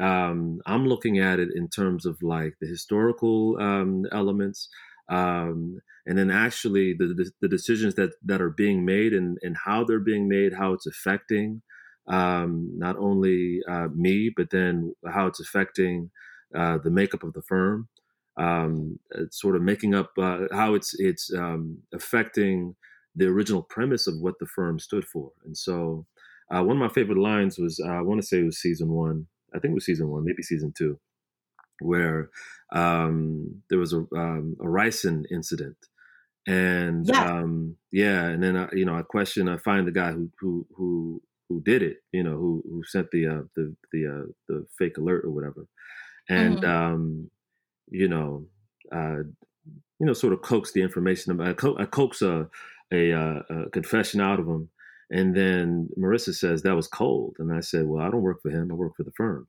um, 0.01 0.61
I'm 0.67 0.87
looking 0.87 1.19
at 1.19 1.41
it 1.41 1.49
in 1.53 1.69
terms 1.69 2.07
of 2.07 2.17
like 2.23 2.55
the 2.61 2.69
historical 2.69 3.57
um, 3.61 4.05
elements, 4.13 4.69
um, 5.09 5.81
and 6.07 6.17
then 6.17 6.31
actually 6.31 6.95
the, 6.95 7.07
the, 7.07 7.31
the 7.41 7.49
decisions 7.49 7.95
that 7.95 8.13
that 8.25 8.41
are 8.41 8.51
being 8.51 8.85
made 8.85 9.13
and 9.13 9.39
and 9.43 9.57
how 9.65 9.85
they're 9.85 10.01
being 10.01 10.29
made, 10.29 10.55
how 10.55 10.73
it's 10.73 10.87
affecting 10.87 11.63
um, 12.09 12.71
not 12.77 12.97
only 12.97 13.61
uh, 13.69 13.89
me, 13.95 14.31
but 14.37 14.51
then 14.51 14.95
how 15.13 15.27
it's 15.27 15.41
affecting 15.41 16.11
uh, 16.57 16.79
the 16.79 16.91
makeup 16.91 17.23
of 17.23 17.33
the 17.33 17.43
firm 17.43 17.89
um, 18.37 18.99
sort 19.31 19.57
of 19.57 19.63
making 19.63 19.95
up 19.95 20.11
uh, 20.19 20.41
how 20.53 20.75
it's 20.75 20.95
it's 20.99 21.33
um, 21.35 21.79
affecting 21.95 22.75
the 23.15 23.27
original 23.27 23.63
premise 23.63 24.07
of 24.07 24.15
what 24.21 24.35
the 24.41 24.47
firm 24.47 24.79
stood 24.79 25.05
for. 25.05 25.31
And 25.45 25.57
so, 25.57 26.07
uh, 26.51 26.63
one 26.63 26.77
of 26.77 26.81
my 26.81 26.93
favorite 26.93 27.19
lines 27.19 27.59
was 27.59 27.81
uh, 27.85 27.91
I 27.91 28.03
want 28.03 28.21
to 28.21 28.27
say 28.27 28.41
it 28.41 28.45
was 28.45 28.61
season 28.61 28.91
one. 28.91 29.27
I 29.55 29.59
think 29.59 29.73
it 29.73 29.75
was 29.75 29.87
season 29.87 30.09
one, 30.09 30.25
maybe 30.25 30.43
season 30.43 30.73
two, 30.77 30.99
where 31.81 32.31
um, 32.73 33.63
there 33.71 33.79
was 33.79 33.93
a, 33.93 33.99
um, 34.15 34.57
a 34.61 34.65
ricin 34.65 35.25
incident. 35.31 35.77
And 36.47 37.07
yeah, 37.07 37.39
um, 37.39 37.77
yeah 37.91 38.27
and 38.27 38.43
then 38.43 38.57
I, 38.57 38.69
you 38.73 38.85
know 38.85 38.95
I 38.95 39.03
question 39.03 39.49
I 39.49 39.57
find 39.57 39.87
the 39.87 39.93
guy 39.93 40.13
who 40.13 40.31
who 40.39 40.67
who 40.77 41.23
who 41.49 41.61
did 41.61 41.83
it 41.83 41.97
you 42.13 42.23
know 42.23 42.37
who 42.37 42.63
who 42.71 42.85
sent 42.85 43.11
the 43.11 43.27
uh, 43.27 43.43
the 43.57 43.75
the 43.93 44.07
uh, 44.07 44.33
the 44.47 44.65
fake 44.79 44.97
alert 44.97 45.25
or 45.25 45.31
whatever 45.31 45.67
and 46.29 46.59
mm-hmm. 46.59 46.71
um, 46.71 47.31
you 47.91 48.09
know, 48.09 48.47
uh, 48.93 49.23
you 49.99 50.07
know, 50.07 50.13
sort 50.13 50.33
of 50.33 50.43
coax 50.43 50.73
the 50.73 50.83
information 50.83 51.33
about, 51.33 51.49
I, 51.49 51.53
co- 51.55 51.79
I 51.79 51.85
coax 51.87 52.23
a, 52.23 52.49
a, 52.93 53.13
uh, 53.13 53.43
a, 53.49 53.71
confession 53.71 54.21
out 54.21 54.41
of 54.41 54.47
him. 54.47 54.69
And 55.11 55.35
then 55.35 55.89
Marissa 55.99 56.35
says 56.35 56.63
that 56.63 56.77
was 56.77 56.89
cold. 56.89 57.37
And 57.39 57.53
I 57.53 57.61
said, 57.61 57.87
well, 57.87 58.05
I 58.05 58.11
don't 58.11 58.23
work 58.23 58.43
for 58.43 58.51
him. 58.51 58.71
I 58.71 58.75
work 58.75 58.97
for 58.97 59.05
the 59.05 59.13
firm. 59.13 59.47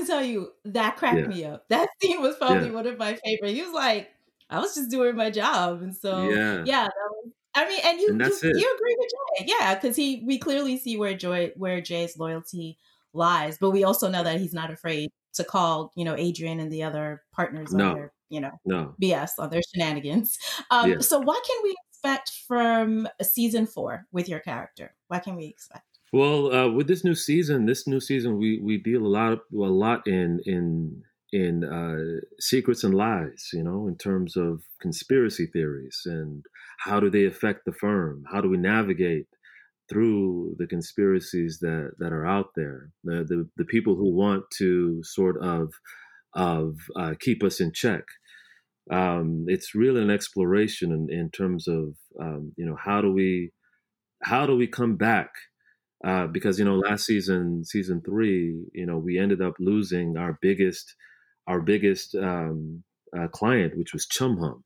To 0.00 0.06
tell 0.06 0.24
you, 0.24 0.52
that 0.66 0.96
cracked 0.96 1.18
yeah. 1.18 1.26
me 1.26 1.44
up. 1.44 1.68
That 1.68 1.88
scene 2.02 2.22
was 2.22 2.36
probably 2.36 2.68
yeah. 2.68 2.74
one 2.74 2.86
of 2.86 2.98
my 2.98 3.18
favorite. 3.24 3.54
He 3.54 3.62
was 3.62 3.72
like, 3.72 4.10
I 4.48 4.58
was 4.60 4.74
just 4.74 4.90
doing 4.90 5.16
my 5.16 5.30
job. 5.30 5.82
And 5.82 5.94
so, 5.94 6.28
yeah, 6.28 6.62
yeah 6.64 6.84
was, 6.84 7.32
I 7.54 7.68
mean, 7.68 7.80
and 7.84 8.00
you, 8.00 8.08
and 8.10 8.20
you, 8.20 8.38
you, 8.42 8.74
agree 8.74 8.96
with 8.98 9.10
Jay. 9.38 9.46
Yeah. 9.58 9.74
Cause 9.78 9.96
he, 9.96 10.22
we 10.24 10.38
clearly 10.38 10.78
see 10.78 10.96
where 10.96 11.14
Joy, 11.14 11.52
where 11.56 11.80
Jay's 11.80 12.18
loyalty 12.18 12.78
lies, 13.12 13.58
but 13.58 13.70
we 13.70 13.84
also 13.84 14.08
know 14.08 14.22
that 14.22 14.40
he's 14.40 14.54
not 14.54 14.70
afraid 14.70 15.10
to 15.34 15.44
call, 15.44 15.92
you 15.96 16.04
know, 16.04 16.16
Adrian 16.16 16.60
and 16.60 16.70
the 16.70 16.82
other 16.82 17.22
partners 17.32 17.72
no. 17.72 17.90
on 17.90 17.94
their, 17.94 18.12
you 18.28 18.40
know, 18.40 18.52
no. 18.64 18.94
BS 19.02 19.30
on 19.38 19.50
their 19.50 19.62
shenanigans. 19.72 20.38
Um, 20.70 20.90
yeah. 20.90 20.98
So 21.00 21.18
what 21.18 21.44
can 21.44 21.56
we 21.62 21.76
expect 21.90 22.30
from 22.46 23.08
season 23.22 23.66
four 23.66 24.06
with 24.12 24.28
your 24.28 24.40
character? 24.40 24.94
What 25.08 25.24
can 25.24 25.36
we 25.36 25.46
expect? 25.46 25.89
Well, 26.12 26.52
uh, 26.52 26.68
with 26.70 26.88
this 26.88 27.04
new 27.04 27.14
season, 27.14 27.66
this 27.66 27.86
new 27.86 28.00
season, 28.00 28.38
we 28.38 28.60
we 28.60 28.78
deal 28.78 29.06
a 29.06 29.08
lot 29.08 29.32
of, 29.32 29.40
a 29.54 29.56
lot 29.56 30.06
in 30.06 30.40
in 30.44 31.02
in 31.32 31.64
uh, 31.64 32.20
secrets 32.40 32.82
and 32.82 32.94
lies, 32.94 33.50
you 33.52 33.62
know, 33.62 33.86
in 33.86 33.96
terms 33.96 34.36
of 34.36 34.62
conspiracy 34.80 35.46
theories 35.46 36.02
and 36.04 36.44
how 36.80 36.98
do 36.98 37.08
they 37.10 37.24
affect 37.26 37.64
the 37.64 37.72
firm? 37.72 38.24
How 38.32 38.40
do 38.40 38.48
we 38.48 38.56
navigate 38.56 39.26
through 39.88 40.56
the 40.58 40.66
conspiracies 40.66 41.58
that 41.60 41.92
that 41.98 42.12
are 42.12 42.26
out 42.26 42.50
there, 42.56 42.90
the 43.04 43.24
the, 43.24 43.48
the 43.56 43.64
people 43.64 43.96
who 43.96 44.10
want 44.14 44.44
to 44.58 45.02
sort 45.04 45.36
of 45.42 45.72
of 46.34 46.76
uh, 46.96 47.14
keep 47.20 47.42
us 47.44 47.60
in 47.60 47.72
check. 47.72 48.04
Um, 48.90 49.46
it's 49.48 49.74
really 49.74 50.02
an 50.02 50.10
exploration 50.10 50.92
in, 50.92 51.08
in 51.10 51.30
terms 51.30 51.68
of 51.68 51.94
um, 52.20 52.52
you 52.56 52.66
know 52.66 52.76
how 52.76 53.00
do 53.00 53.12
we 53.12 53.52
how 54.22 54.46
do 54.46 54.56
we 54.56 54.66
come 54.66 54.96
back 54.96 55.30
uh, 56.04 56.26
because 56.26 56.58
you 56.58 56.64
know 56.64 56.76
last 56.76 57.04
season, 57.04 57.64
season 57.64 58.00
three, 58.04 58.64
you 58.72 58.86
know 58.86 58.98
we 58.98 59.18
ended 59.18 59.42
up 59.42 59.54
losing 59.58 60.16
our 60.16 60.38
biggest, 60.40 60.94
our 61.46 61.60
biggest 61.60 62.14
um, 62.14 62.82
uh, 63.16 63.28
client, 63.28 63.76
which 63.76 63.92
was 63.92 64.06
Chum 64.06 64.38
Hum, 64.38 64.64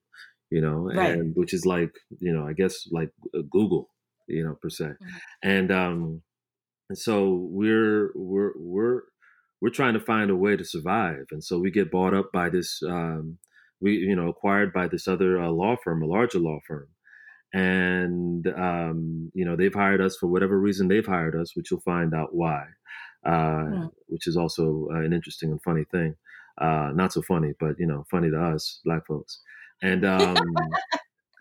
you 0.50 0.60
know, 0.60 0.90
right. 0.94 1.12
and 1.12 1.34
which 1.36 1.52
is 1.52 1.66
like 1.66 1.92
you 2.20 2.32
know 2.32 2.46
I 2.46 2.52
guess 2.52 2.86
like 2.90 3.10
uh, 3.36 3.42
Google, 3.50 3.90
you 4.28 4.44
know 4.44 4.56
per 4.60 4.70
se, 4.70 4.84
mm-hmm. 4.84 5.16
and 5.42 5.72
um, 5.72 6.22
and 6.88 6.98
so 6.98 7.48
we're 7.50 8.12
we're 8.14 8.52
we're 8.56 9.02
we're 9.60 9.70
trying 9.70 9.94
to 9.94 10.00
find 10.00 10.30
a 10.30 10.36
way 10.36 10.56
to 10.56 10.64
survive, 10.64 11.26
and 11.30 11.42
so 11.42 11.58
we 11.58 11.70
get 11.70 11.90
bought 11.90 12.14
up 12.14 12.30
by 12.32 12.48
this 12.48 12.80
um, 12.86 13.38
we 13.80 13.94
you 13.94 14.14
know 14.14 14.28
acquired 14.28 14.72
by 14.72 14.86
this 14.88 15.08
other 15.08 15.40
uh, 15.40 15.50
law 15.50 15.76
firm, 15.82 16.02
a 16.02 16.06
larger 16.06 16.38
law 16.38 16.58
firm, 16.66 16.88
and 17.54 18.48
um, 18.48 19.30
you 19.32 19.44
know 19.44 19.54
they've 19.54 19.72
hired 19.72 20.00
us 20.00 20.16
for 20.16 20.26
whatever 20.26 20.58
reason 20.58 20.88
they've 20.88 21.06
hired 21.06 21.36
us, 21.36 21.56
which 21.56 21.70
you'll 21.70 21.80
find 21.80 22.12
out 22.12 22.34
why, 22.34 22.64
uh, 23.24 23.64
yeah. 23.72 23.86
which 24.08 24.26
is 24.26 24.36
also 24.36 24.88
uh, 24.92 24.98
an 24.98 25.12
interesting 25.12 25.50
and 25.52 25.62
funny 25.62 25.84
thing. 25.90 26.16
Uh, 26.60 26.90
not 26.94 27.12
so 27.12 27.22
funny, 27.22 27.52
but 27.60 27.78
you 27.78 27.86
know, 27.86 28.04
funny 28.10 28.28
to 28.28 28.40
us 28.40 28.80
black 28.84 29.06
folks, 29.06 29.40
and 29.82 30.00
because 30.00 30.40
um, 30.40 30.54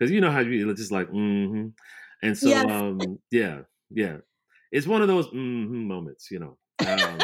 you 0.08 0.20
know 0.20 0.30
how 0.30 0.38
you 0.38 0.72
just 0.74 0.92
like, 0.92 1.08
mm-hmm. 1.08 1.66
and 2.22 2.38
so 2.38 2.48
yes. 2.48 2.64
um, 2.70 3.00
yeah, 3.32 3.58
yeah, 3.90 4.18
it's 4.70 4.86
one 4.86 5.02
of 5.02 5.08
those 5.08 5.26
mm-hmm 5.28 5.88
moments, 5.88 6.30
you 6.30 6.38
know. 6.38 6.56
Um, 6.86 7.18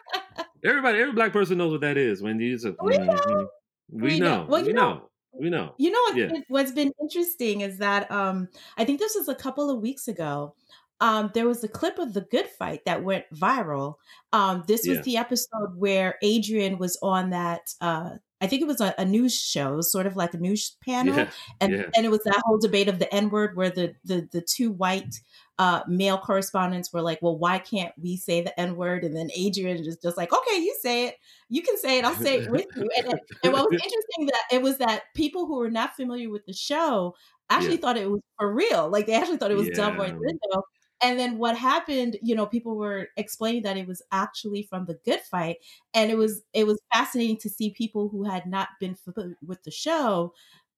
everybody, 0.64 1.00
every 1.00 1.12
black 1.12 1.34
person 1.34 1.58
knows 1.58 1.72
what 1.72 1.82
that 1.82 1.98
is 1.98 2.22
when 2.22 2.40
you 2.40 2.52
just. 2.52 2.64
Mm-hmm. 2.64 2.86
We 2.86 2.98
know. 2.98 3.48
We, 3.90 4.02
we 4.02 4.20
know. 4.20 4.26
know. 4.26 4.46
Well, 4.48 4.64
we 4.64 4.72
know. 4.72 4.94
know 4.94 5.08
we 5.32 5.50
know. 5.50 5.74
You 5.78 5.90
know 5.90 5.98
what's, 6.02 6.16
yeah. 6.16 6.40
what's 6.48 6.72
been 6.72 6.92
interesting 7.00 7.62
is 7.62 7.78
that 7.78 8.10
um, 8.10 8.48
I 8.76 8.84
think 8.84 8.98
this 8.98 9.14
was 9.14 9.28
a 9.28 9.34
couple 9.34 9.70
of 9.70 9.80
weeks 9.80 10.08
ago. 10.08 10.54
Um, 11.00 11.32
there 11.34 11.48
was 11.48 11.64
a 11.64 11.68
clip 11.68 11.98
of 11.98 12.14
the 12.14 12.20
good 12.20 12.46
fight 12.46 12.84
that 12.86 13.02
went 13.02 13.24
viral. 13.34 13.96
Um, 14.32 14.62
this 14.68 14.86
was 14.86 14.98
yeah. 14.98 15.02
the 15.02 15.16
episode 15.16 15.76
where 15.76 16.16
Adrian 16.22 16.78
was 16.78 16.96
on 17.02 17.30
that. 17.30 17.74
Uh, 17.80 18.10
I 18.42 18.48
think 18.48 18.60
it 18.60 18.66
was 18.66 18.80
a, 18.80 18.92
a, 18.98 19.04
news 19.04 19.38
show, 19.38 19.80
sort 19.80 20.04
of 20.04 20.16
like 20.16 20.34
a 20.34 20.36
news 20.36 20.76
panel, 20.84 21.14
yeah. 21.16 21.30
and 21.60 21.72
yeah. 21.72 21.82
and 21.96 22.04
it 22.04 22.10
was 22.10 22.24
that 22.24 22.42
whole 22.44 22.58
debate 22.58 22.88
of 22.88 22.98
the 22.98 23.12
N 23.14 23.30
word, 23.30 23.56
where 23.56 23.70
the 23.70 23.94
the 24.04 24.28
the 24.32 24.42
two 24.42 24.72
white 24.72 25.14
uh, 25.58 25.82
male 25.86 26.18
correspondents 26.18 26.92
were 26.92 27.02
like, 27.02 27.20
"Well, 27.22 27.38
why 27.38 27.60
can't 27.60 27.92
we 28.02 28.16
say 28.16 28.40
the 28.40 28.58
N 28.58 28.74
word?" 28.74 29.04
And 29.04 29.16
then 29.16 29.30
Adrian 29.36 29.78
is 29.78 29.96
just 30.02 30.16
like, 30.16 30.32
"Okay, 30.32 30.58
you 30.58 30.76
say 30.82 31.06
it. 31.06 31.16
You 31.50 31.62
can 31.62 31.78
say 31.78 31.98
it. 31.98 32.04
I'll 32.04 32.16
say 32.16 32.40
it 32.40 32.50
with 32.50 32.66
you." 32.74 32.88
And, 32.96 33.20
and 33.44 33.52
what 33.52 33.70
was 33.70 33.80
interesting 33.84 34.26
that 34.26 34.42
it 34.50 34.60
was 34.60 34.78
that 34.78 35.02
people 35.14 35.46
who 35.46 35.58
were 35.58 35.70
not 35.70 35.94
familiar 35.94 36.28
with 36.28 36.44
the 36.44 36.52
show 36.52 37.14
actually 37.48 37.74
yeah. 37.74 37.80
thought 37.80 37.96
it 37.96 38.10
was 38.10 38.22
for 38.38 38.52
real. 38.52 38.90
Like 38.90 39.06
they 39.06 39.14
actually 39.14 39.36
thought 39.36 39.52
it 39.52 39.56
was 39.56 39.68
yeah. 39.68 39.90
Delroy 39.90 40.18
Lindo. 40.18 40.62
And 41.02 41.18
then 41.18 41.38
what 41.38 41.56
happened, 41.56 42.16
you 42.22 42.34
know, 42.34 42.46
people 42.46 42.76
were 42.76 43.08
explaining 43.16 43.62
that 43.62 43.76
it 43.76 43.88
was 43.88 44.02
actually 44.12 44.62
from 44.62 44.86
the 44.86 44.98
good 45.04 45.20
fight. 45.20 45.56
And 45.94 46.10
it 46.10 46.16
was 46.16 46.42
it 46.52 46.66
was 46.66 46.80
fascinating 46.92 47.38
to 47.38 47.48
see 47.48 47.70
people 47.70 48.08
who 48.08 48.24
had 48.24 48.46
not 48.46 48.68
been 48.80 48.94
familiar 48.94 49.36
with 49.44 49.62
the 49.64 49.70
show 49.70 50.32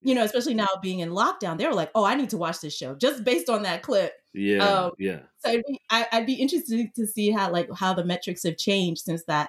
you 0.05 0.15
know, 0.15 0.23
especially 0.23 0.55
now 0.55 0.69
being 0.83 1.01
in 1.01 1.09
lockdown, 1.09 1.57
they 1.57 1.67
were 1.67 1.73
like, 1.73 1.91
"Oh, 1.95 2.05
I 2.05 2.15
need 2.15 2.29
to 2.31 2.37
watch 2.37 2.61
this 2.61 2.77
show 2.77 2.95
just 2.95 3.25
based 3.25 3.49
on 3.49 3.63
that 3.63 3.83
clip." 3.83 4.13
Yeah, 4.35 4.59
um, 4.59 4.93
yeah. 4.99 5.21
So 5.39 5.51
I'd 5.51 5.63
be, 5.67 5.81
I, 5.91 6.07
would 6.13 6.27
be 6.27 6.35
interested 6.35 6.95
to 6.95 7.07
see 7.07 7.31
how 7.31 7.51
like 7.51 7.71
how 7.75 7.95
the 7.95 8.05
metrics 8.05 8.43
have 8.43 8.59
changed 8.59 9.01
since 9.01 9.25
that 9.25 9.49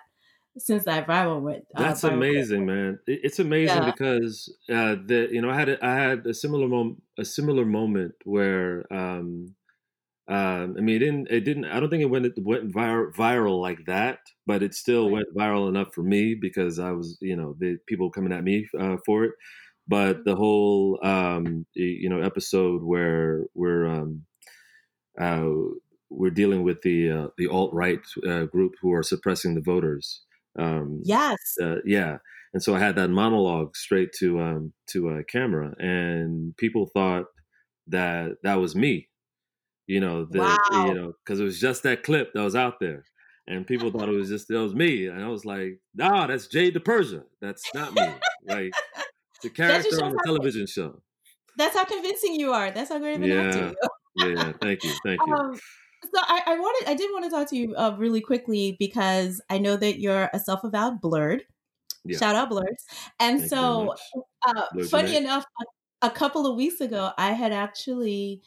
since 0.58 0.86
that 0.86 1.08
viral 1.08 1.42
went. 1.42 1.66
Uh, 1.76 1.84
That's 1.84 2.06
amazing, 2.06 2.66
man. 2.66 3.00
It's 3.06 3.40
amazing 3.40 3.84
yeah. 3.84 3.92
because 3.92 4.50
uh, 4.70 4.96
the 5.06 5.28
you 5.30 5.42
know 5.42 5.50
I 5.50 5.56
had 5.56 5.70
a, 5.70 5.86
I 5.86 5.96
had 5.96 6.26
a 6.26 6.34
similar 6.34 6.70
moment 6.70 7.04
a 7.20 7.26
similar 7.26 7.66
moment 7.66 8.14
where 8.24 8.86
um, 8.94 9.56
um, 10.28 10.76
I 10.78 10.82
mean, 10.82 10.96
it 10.96 11.00
didn't. 11.00 11.28
It 11.30 11.42
didn't. 11.42 11.66
I 11.66 11.80
don't 11.80 11.90
think 11.90 12.02
it 12.02 12.10
went 12.10 12.26
it 12.26 12.34
went 12.38 12.74
viral, 12.74 13.14
viral 13.14 13.62
like 13.62 13.86
that, 13.86 14.20
but 14.48 14.64
it 14.64 14.74
still 14.74 15.06
right. 15.06 15.14
went 15.14 15.36
viral 15.36 15.70
enough 15.70 15.94
for 15.94 16.04
me 16.04 16.36
because 16.40 16.80
I 16.80 16.92
was, 16.92 17.18
you 17.22 17.36
know, 17.36 17.56
the 17.60 17.78
people 17.88 18.10
coming 18.10 18.34
at 18.34 18.44
me 18.44 18.68
uh, 18.80 18.98
for 19.06 19.26
it 19.26 19.34
but 19.88 20.26
the 20.26 20.36
whole 20.36 21.00
um, 21.04 21.66
you 21.74 22.10
know 22.10 22.22
episode 22.22 22.84
where 22.84 23.46
we're 23.54 23.88
um, 23.88 24.26
uh, 25.20 25.46
we're 26.10 26.32
dealing 26.32 26.64
with 26.64 26.82
the 26.82 27.12
uh, 27.12 27.28
the 27.38 27.48
alt 27.48 27.74
right 27.74 28.00
uh, 28.28 28.46
group 28.46 28.74
who 28.82 28.94
are 28.94 29.04
suppressing 29.04 29.56
the 29.56 29.62
voters. 29.62 30.22
Um, 30.58 31.02
yes. 31.04 31.38
Uh, 31.62 31.78
yeah. 31.86 32.18
And 32.54 32.64
so 32.64 32.74
I 32.74 32.80
had 32.80 32.96
that 32.96 33.10
monologue 33.10 33.76
straight 33.76 34.14
to 34.20 34.40
um, 34.40 34.74
to 34.92 35.10
a 35.10 35.24
camera, 35.24 35.74
and 35.78 36.56
people 36.58 36.90
thought 36.94 37.26
that 37.88 38.38
that 38.44 38.56
was 38.56 38.76
me. 38.76 39.10
You 39.88 40.00
know, 40.00 40.26
the, 40.26 40.40
wow. 40.40 40.88
you 40.88 40.94
know, 40.94 41.14
because 41.24 41.40
it 41.40 41.44
was 41.44 41.60
just 41.60 41.84
that 41.84 42.04
clip 42.04 42.34
that 42.34 42.42
was 42.42 42.56
out 42.56 42.80
there, 42.80 43.04
and 43.48 43.68
people 43.68 43.92
thought 43.92 44.10
it 44.10 44.16
was 44.16 44.30
just 44.30 44.48
that 44.48 44.60
was 44.60 44.74
me, 44.74 45.08
and 45.08 45.24
I 45.24 45.28
was 45.28 45.46
like, 45.46 45.80
"Nah, 45.94 46.28
that's 46.28 46.48
Jay 46.48 46.72
DiPersia. 46.72 47.24
That's 47.42 47.64
not 47.74 47.94
me." 47.94 48.08
like 48.48 48.74
the 49.44 49.50
character 49.50 50.04
on 50.04 50.14
the 50.14 50.22
television 50.26 50.66
show. 50.66 51.02
That's 51.58 51.76
how 51.76 51.86
convincing 51.86 52.36
you 52.36 52.52
are. 52.52 52.72
That's 52.72 52.90
how 52.90 53.00
great 53.00 53.16
of 53.16 53.22
an 53.22 53.30
yeah. 53.30 53.42
actor 53.42 53.76
yeah, 54.16 54.54
thank 54.62 54.84
you, 54.84 54.92
thank 55.04 55.20
you. 55.26 55.34
Um, 55.34 55.56
so 55.56 56.22
I, 56.22 56.42
I, 56.46 56.60
wanted, 56.60 56.90
I 56.90 56.94
did 56.94 57.10
want 57.12 57.26
to 57.26 57.32
talk 57.32 57.50
to 57.50 57.58
you 57.58 57.76
uh, 57.76 57.96
really 57.98 58.22
quickly 58.22 58.76
because 58.80 59.42
I 59.50 59.58
know 59.58 59.76
that 59.76 60.00
you're 60.00 60.30
a 60.34 60.40
self-avowed 60.40 61.02
blerd. 61.02 61.42
Yeah. 62.06 62.18
Shout 62.18 62.36
out 62.36 62.52
blerds. 62.52 62.84
And 63.20 63.40
thank 63.40 63.50
so, 63.50 63.96
uh, 64.48 64.84
funny 64.90 65.18
enough, 65.18 65.46
a, 66.02 66.10
couple 66.10 66.46
of 66.46 66.56
weeks 66.56 66.82
ago, 66.82 67.12
I 67.18 67.32
had 67.32 67.52
actually 67.52 68.44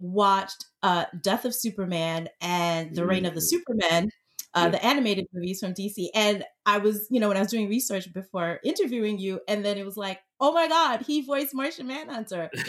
watched 0.00 0.66
uh, 0.82 1.04
Death 1.20 1.44
of 1.44 1.54
Superman 1.54 2.28
and 2.40 2.94
The 2.94 3.06
Reign 3.06 3.26
of 3.26 3.34
the 3.34 3.40
mm. 3.40 3.48
Superman 3.48 4.10
uh, 4.54 4.68
the 4.68 4.84
animated 4.84 5.26
movies 5.32 5.60
from 5.60 5.74
DC. 5.74 6.08
And 6.14 6.44
I 6.66 6.78
was, 6.78 7.06
you 7.10 7.20
know, 7.20 7.28
when 7.28 7.36
I 7.36 7.40
was 7.40 7.50
doing 7.50 7.68
research 7.68 8.12
before 8.12 8.60
interviewing 8.64 9.18
you, 9.18 9.40
and 9.48 9.64
then 9.64 9.78
it 9.78 9.84
was 9.84 9.96
like, 9.96 10.20
oh 10.40 10.52
my 10.52 10.68
God, 10.68 11.02
he 11.02 11.22
voiced 11.22 11.54
Martian 11.54 11.86
Manhunter. 11.86 12.50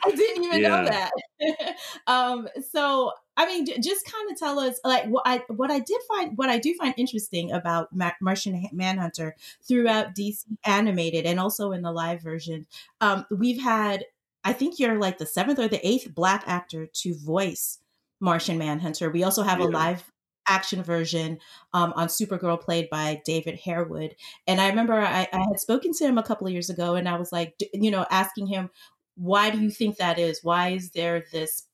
Oh, 0.00 0.12
I 0.12 0.12
didn't 0.12 0.44
even 0.44 0.60
yeah. 0.60 0.68
know 0.68 0.84
that. 0.84 1.76
um, 2.06 2.46
so 2.70 3.10
I 3.36 3.46
mean, 3.46 3.66
just 3.66 4.04
kind 4.04 4.30
of 4.30 4.38
tell 4.38 4.60
us 4.60 4.78
like 4.84 5.06
what 5.06 5.22
I 5.26 5.42
what 5.48 5.70
I 5.72 5.80
did 5.80 6.00
find 6.06 6.36
what 6.36 6.48
I 6.48 6.58
do 6.58 6.74
find 6.74 6.94
interesting 6.96 7.50
about 7.50 7.88
Ma- 7.92 8.12
Martian 8.20 8.68
Manhunter 8.72 9.34
throughout 9.66 10.14
DC 10.14 10.44
animated 10.64 11.24
and 11.24 11.40
also 11.40 11.72
in 11.72 11.82
the 11.82 11.90
live 11.90 12.22
version. 12.22 12.66
Um, 13.00 13.26
we've 13.30 13.60
had 13.60 14.04
I 14.48 14.54
think 14.54 14.78
you're 14.78 14.98
like 14.98 15.18
the 15.18 15.26
seventh 15.26 15.58
or 15.58 15.68
the 15.68 15.86
eighth 15.86 16.14
black 16.14 16.42
actor 16.46 16.86
to 16.86 17.14
voice 17.14 17.78
Martian 18.18 18.56
Manhunter. 18.56 19.10
We 19.10 19.22
also 19.22 19.42
have 19.42 19.60
yeah. 19.60 19.66
a 19.66 19.68
live 19.68 20.10
action 20.48 20.82
version 20.82 21.38
um, 21.74 21.92
on 21.96 22.08
Supergirl, 22.08 22.58
played 22.58 22.88
by 22.88 23.20
David 23.26 23.60
Harewood. 23.62 24.16
And 24.46 24.58
I 24.58 24.70
remember 24.70 24.94
I, 24.94 25.28
I 25.30 25.38
had 25.38 25.60
spoken 25.60 25.92
to 25.92 26.06
him 26.06 26.16
a 26.16 26.22
couple 26.22 26.46
of 26.46 26.52
years 26.54 26.70
ago, 26.70 26.94
and 26.94 27.06
I 27.06 27.18
was 27.18 27.30
like, 27.30 27.54
you 27.74 27.90
know, 27.90 28.06
asking 28.10 28.46
him, 28.46 28.70
why 29.16 29.50
do 29.50 29.60
you 29.60 29.70
think 29.70 29.98
that 29.98 30.18
is? 30.18 30.40
Why 30.42 30.70
is 30.70 30.92
there 30.92 31.24
this 31.30 31.66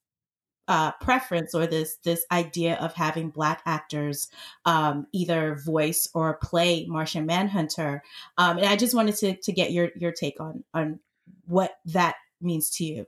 uh, 0.67 0.91
preference 1.01 1.55
or 1.55 1.67
this 1.67 1.99
this 2.05 2.25
idea 2.33 2.75
of 2.77 2.95
having 2.95 3.29
black 3.29 3.63
actors 3.67 4.29
um, 4.65 5.07
either 5.13 5.61
voice 5.65 6.09
or 6.15 6.39
play 6.43 6.87
Martian 6.89 7.27
Manhunter. 7.27 8.03
Um, 8.39 8.57
and 8.57 8.67
I 8.67 8.75
just 8.75 8.95
wanted 8.95 9.15
to 9.17 9.37
to 9.37 9.53
get 9.53 9.73
your 9.73 9.91
your 9.95 10.11
take 10.11 10.41
on 10.41 10.65
on 10.73 11.01
what 11.47 11.73
that 11.87 12.17
means 12.45 12.71
to 12.77 12.85
you. 12.85 13.07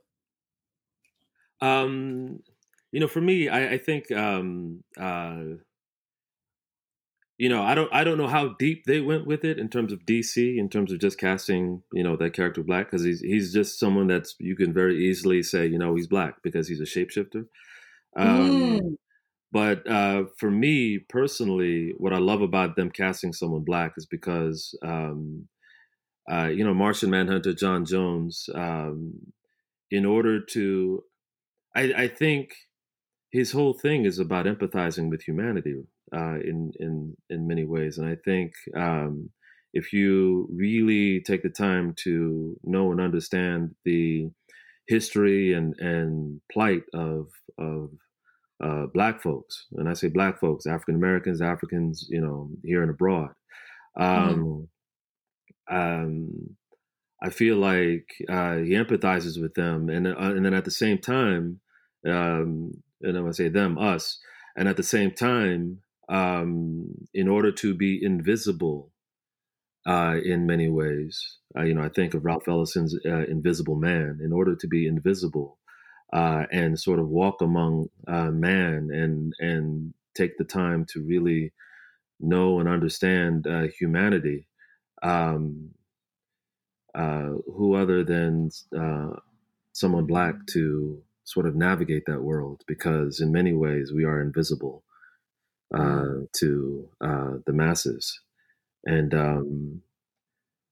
Um, 1.60 2.40
you 2.92 3.00
know, 3.00 3.08
for 3.08 3.20
me, 3.20 3.48
I, 3.48 3.72
I 3.72 3.78
think, 3.78 4.10
um, 4.12 4.82
uh, 4.98 5.38
you 7.38 7.48
know, 7.48 7.62
I 7.62 7.74
don't, 7.74 7.92
I 7.92 8.04
don't 8.04 8.16
know 8.16 8.28
how 8.28 8.54
deep 8.58 8.84
they 8.86 9.00
went 9.00 9.26
with 9.26 9.44
it 9.44 9.58
in 9.58 9.68
terms 9.68 9.92
of 9.92 10.06
DC, 10.06 10.56
in 10.56 10.68
terms 10.70 10.90
of 10.90 10.98
just 10.98 11.18
casting, 11.18 11.82
you 11.92 12.02
know, 12.02 12.16
that 12.16 12.32
character 12.32 12.62
black, 12.62 12.90
because 12.90 13.04
he's 13.04 13.20
he's 13.20 13.52
just 13.52 13.78
someone 13.78 14.06
that's 14.06 14.34
you 14.38 14.56
can 14.56 14.72
very 14.72 15.04
easily 15.06 15.42
say, 15.42 15.66
you 15.66 15.78
know, 15.78 15.94
he's 15.94 16.06
black 16.06 16.36
because 16.42 16.66
he's 16.68 16.80
a 16.80 16.84
shapeshifter. 16.84 17.46
Um, 18.16 18.50
mm. 18.50 18.96
But 19.52 19.88
uh, 19.88 20.24
for 20.38 20.50
me 20.50 20.98
personally, 20.98 21.94
what 21.98 22.12
I 22.12 22.18
love 22.18 22.42
about 22.42 22.76
them 22.76 22.90
casting 22.90 23.32
someone 23.32 23.64
black 23.64 23.92
is 23.96 24.06
because, 24.06 24.76
um, 24.82 25.48
uh, 26.30 26.48
you 26.48 26.64
know, 26.64 26.74
Martian 26.74 27.10
Manhunter 27.10 27.54
John 27.54 27.84
Jones, 27.84 28.48
um, 28.54 29.14
in 29.90 30.04
order 30.04 30.40
to, 30.40 31.02
I, 31.74 31.92
I 31.96 32.08
think 32.08 32.50
his 33.30 33.52
whole 33.52 33.74
thing 33.74 34.04
is 34.04 34.18
about 34.18 34.46
empathizing 34.46 35.10
with 35.10 35.22
humanity 35.22 35.84
uh, 36.14 36.38
in 36.42 36.72
in 36.80 37.16
in 37.30 37.46
many 37.46 37.64
ways, 37.64 37.98
and 37.98 38.08
I 38.08 38.16
think 38.24 38.52
um, 38.74 39.30
if 39.72 39.92
you 39.92 40.48
really 40.52 41.20
take 41.20 41.42
the 41.42 41.50
time 41.50 41.94
to 42.04 42.56
know 42.64 42.92
and 42.92 43.00
understand 43.00 43.74
the 43.84 44.30
history 44.88 45.52
and 45.52 45.74
and 45.78 46.40
plight 46.52 46.82
of 46.94 47.28
of 47.58 47.90
uh, 48.62 48.86
black 48.94 49.20
folks, 49.20 49.66
and 49.72 49.88
I 49.88 49.92
say 49.92 50.08
black 50.08 50.40
folks, 50.40 50.66
African 50.66 50.94
Americans, 50.94 51.42
Africans, 51.42 52.06
you 52.08 52.20
know, 52.20 52.50
here 52.64 52.82
and 52.82 52.90
abroad. 52.90 53.30
Um, 53.98 54.36
mm. 54.36 54.68
Um, 55.70 56.56
I 57.22 57.30
feel 57.30 57.56
like 57.56 58.08
uh, 58.28 58.56
he 58.56 58.72
empathizes 58.72 59.40
with 59.40 59.54
them, 59.54 59.88
and 59.88 60.06
uh, 60.06 60.14
and 60.18 60.44
then 60.44 60.54
at 60.54 60.64
the 60.64 60.70
same 60.70 60.98
time, 60.98 61.60
um, 62.06 62.72
and 63.02 63.16
I'm 63.16 63.22
gonna 63.24 63.32
say 63.32 63.48
them, 63.48 63.78
us, 63.78 64.18
and 64.56 64.68
at 64.68 64.76
the 64.76 64.82
same 64.82 65.12
time, 65.12 65.80
um, 66.08 66.94
in 67.14 67.28
order 67.28 67.52
to 67.52 67.74
be 67.74 67.98
invisible 68.02 68.92
uh, 69.86 70.16
in 70.24 70.46
many 70.46 70.68
ways, 70.68 71.38
uh, 71.56 71.62
you 71.62 71.74
know, 71.74 71.82
I 71.82 71.88
think 71.88 72.14
of 72.14 72.24
Ralph 72.24 72.48
Ellison's 72.48 72.96
uh, 73.06 73.24
Invisible 73.28 73.76
Man. 73.76 74.20
In 74.22 74.32
order 74.32 74.54
to 74.56 74.66
be 74.68 74.86
invisible 74.86 75.58
uh, 76.12 76.44
and 76.52 76.78
sort 76.78 76.98
of 76.98 77.08
walk 77.08 77.40
among 77.40 77.88
uh, 78.06 78.30
man 78.30 78.90
and 78.92 79.32
and 79.40 79.94
take 80.14 80.38
the 80.38 80.44
time 80.44 80.86
to 80.92 81.02
really 81.02 81.52
know 82.20 82.60
and 82.60 82.68
understand 82.68 83.46
uh, 83.46 83.64
humanity, 83.78 84.48
um, 85.06 85.70
who 86.94 87.74
other 87.74 88.02
than 88.04 88.50
someone 89.72 90.06
black 90.06 90.34
to 90.48 91.02
sort 91.24 91.46
of 91.46 91.56
navigate 91.56 92.04
that 92.06 92.22
world 92.22 92.62
because 92.66 93.20
in 93.20 93.32
many 93.32 93.52
ways 93.52 93.92
we 93.92 94.04
are 94.04 94.20
invisible 94.22 94.84
uh, 95.74 95.78
mm. 95.78 96.32
to 96.32 96.88
uh, 97.00 97.32
the 97.46 97.52
masses 97.52 98.20
and 98.86 99.12
um, 99.12 99.82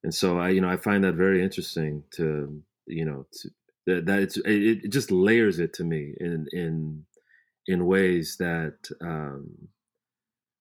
and 0.05 0.14
so 0.14 0.38
I 0.38 0.51
you 0.51 0.61
know 0.61 0.70
I 0.70 0.77
find 0.77 1.05
that 1.05 1.14
very 1.14 1.42
interesting 1.42 2.05
to 2.14 2.62
you 2.87 3.05
know 3.05 3.27
to, 3.40 3.51
that, 3.87 4.07
that 4.07 4.20
it's 4.20 4.37
it, 4.38 4.85
it, 4.85 4.88
just 4.90 5.11
layers 5.11 5.59
it 5.59 5.75
to 5.75 5.85
me 5.85 6.14
in 6.18 6.47
in 6.53 7.05
in 7.66 7.87
ways 7.87 8.37
that 8.38 8.77
um, 9.03 9.68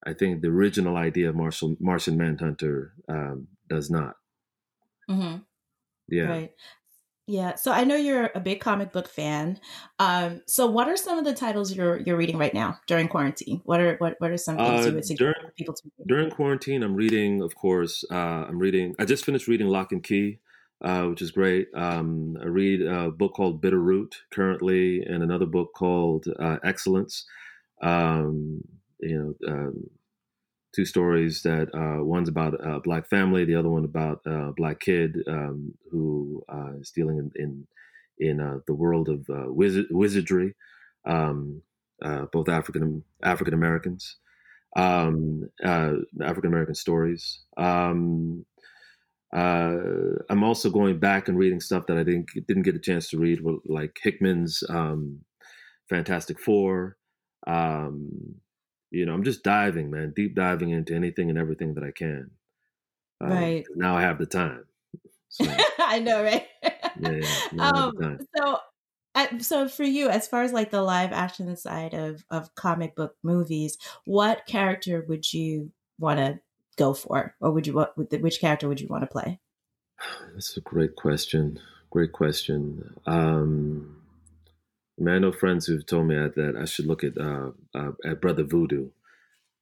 I 0.05 0.13
think 0.13 0.41
the 0.41 0.49
original 0.49 0.97
idea 0.97 1.29
of 1.29 1.36
Martian 1.36 1.77
Martian 1.79 2.17
Manhunter 2.17 2.93
um, 3.07 3.47
does 3.69 3.89
not. 3.89 4.15
Mm-hmm. 5.10 5.38
Yeah. 6.10 6.23
Right. 6.23 6.52
Yeah, 7.26 7.56
so 7.56 7.71
I 7.71 7.86
know 7.86 7.95
you're 7.95 8.32
a 8.36 8.41
big 8.41 8.60
comic 8.60 8.91
book 8.91 9.08
fan. 9.08 9.58
Um, 9.97 10.41
so 10.45 10.67
what 10.67 10.89
are 10.89 10.97
some 10.97 11.17
of 11.17 11.23
the 11.23 11.34
titles 11.34 11.73
you're 11.73 12.02
you're 12.02 12.17
reading 12.17 12.38
right 12.38 12.54
now 12.54 12.80
during 12.86 13.08
quarantine? 13.08 13.62
What 13.63 13.80
are 13.80 13.95
what 13.95 14.15
what 14.17 14.32
are 14.32 14.38
some 14.38 14.58
things 14.58 14.86
uh, 14.86 14.89
you 14.89 14.95
would 14.95 15.06
suggest 15.06 15.19
during, 15.19 15.52
people 15.58 15.73
to 15.73 15.82
read? 15.99 16.08
During 16.08 16.32
quarantine, 16.32 16.84
I'm 16.84 16.95
reading, 16.95 17.41
of 17.41 17.56
course. 17.56 18.04
Uh, 18.12 18.45
I'm 18.47 18.60
reading. 18.60 18.93
I 18.99 19.06
just 19.06 19.23
finished 19.23 19.47
reading 19.47 19.67
Locke 19.67 19.93
and 19.93 20.04
Key, 20.04 20.39
uh, 20.84 21.04
which 21.04 21.21
is 21.21 21.32
great. 21.32 21.69
Um, 21.73 22.38
I 22.41 22.47
read 22.47 22.82
a 22.82 23.10
book 23.10 23.36
called 23.36 23.62
Bitter 23.62 23.80
Root 23.80 24.17
currently, 24.30 25.02
and 25.04 25.23
another 25.23 25.45
book 25.45 25.71
called 25.73 26.26
uh, 26.38 26.58
Excellence. 26.62 27.26
Um, 27.82 28.63
you 28.99 29.17
know 29.17 29.49
um, 29.49 29.89
two 30.73 30.86
stories 30.86 31.43
that 31.43 31.69
uh, 31.73 32.03
one's 32.03 32.29
about 32.29 32.53
a 32.65 32.79
black 32.79 33.07
family, 33.07 33.45
the 33.45 33.55
other 33.55 33.69
one 33.69 33.86
about 33.86 34.21
a 34.25 34.51
black 34.55 34.79
kid 34.79 35.17
um, 35.27 35.73
who 35.91 36.43
uh, 36.49 36.73
is 36.79 36.91
dealing 36.91 37.17
in 37.17 37.31
in, 37.36 37.67
in 38.17 38.39
uh, 38.39 38.59
the 38.67 38.73
world 38.73 39.09
of 39.09 39.29
uh, 39.29 39.51
wizard, 39.51 39.86
wizardry, 39.91 40.55
um, 41.05 41.62
uh, 42.03 42.25
both 42.31 42.49
African 42.49 43.03
African 43.23 43.53
Americans, 43.53 44.17
um, 44.75 45.49
uh, 45.63 45.93
African 46.21 46.47
American 46.51 46.75
stories. 46.75 47.41
Um, 47.57 48.45
I'm 49.31 50.43
also 50.43 50.69
going 50.69 50.99
back 50.99 51.27
and 51.27 51.38
reading 51.38 51.59
stuff 51.59 51.88
that 51.88 51.97
I 51.97 52.03
didn't 52.03 52.29
didn't 52.47 52.63
get 52.63 52.75
a 52.75 52.79
chance 52.79 53.09
to 53.09 53.19
read, 53.19 53.41
like 53.65 53.97
Hickman's 54.01 54.63
um, 54.69 55.19
Fantastic 55.89 56.39
Four. 56.39 56.97
Um, 57.45 58.36
you 58.93 59.08
know, 59.08 59.13
I'm 59.13 59.23
just 59.23 59.43
diving, 59.43 59.89
man, 59.89 60.13
deep 60.15 60.36
diving 60.36 60.69
into 60.69 60.93
anything 60.93 61.29
and 61.29 61.38
everything 61.38 61.73
that 61.73 61.84
I 61.84 61.91
can. 61.91 62.29
Um, 63.19 63.32
right. 63.32 63.65
Now 63.75 63.97
I 63.97 64.01
have 64.01 64.19
the 64.19 64.25
time. 64.25 64.65
So, 65.29 65.51
I 65.79 65.97
know, 65.97 66.21
right? 66.23 66.45
yeah. 66.62 67.25
yeah 67.53 67.69
um, 67.71 68.19
so, 68.38 68.60
so 69.39 69.67
for 69.67 69.84
you, 69.84 70.10
as 70.10 70.27
far 70.27 70.43
as 70.43 70.53
like 70.53 70.69
the 70.69 70.84
live 70.84 71.12
action 71.12 71.58
side 71.58 71.95
of 71.95 72.23
of 72.29 72.53
comic 72.53 72.95
book 72.95 73.15
movies, 73.23 73.79
what 74.06 74.45
character 74.45 75.03
would 75.10 75.34
you 75.34 75.71
want 75.97 76.19
to 76.19 76.39
go 76.77 76.93
for, 76.93 77.34
or 77.41 77.49
would 77.49 77.65
you 77.65 77.73
what? 77.73 77.97
Which 77.97 78.39
character 78.39 78.67
would 78.67 78.79
you 78.79 78.88
want 78.88 79.01
to 79.01 79.08
play? 79.08 79.39
That's 80.36 80.56
a 80.56 80.62
great 80.62 80.95
question. 80.95 81.60
Great 81.89 82.12
question. 82.12 82.93
Um, 83.08 84.02
I 84.99 85.19
know 85.19 85.32
friends 85.32 85.65
who've 85.65 85.86
told 85.86 86.08
me 86.08 86.15
that 86.15 86.56
I 86.60 86.65
should 86.65 86.86
look 86.86 87.03
at 87.03 87.17
uh, 87.17 87.51
uh, 87.73 87.91
at 88.06 88.21
Brother 88.21 88.43
Voodoo, 88.43 88.89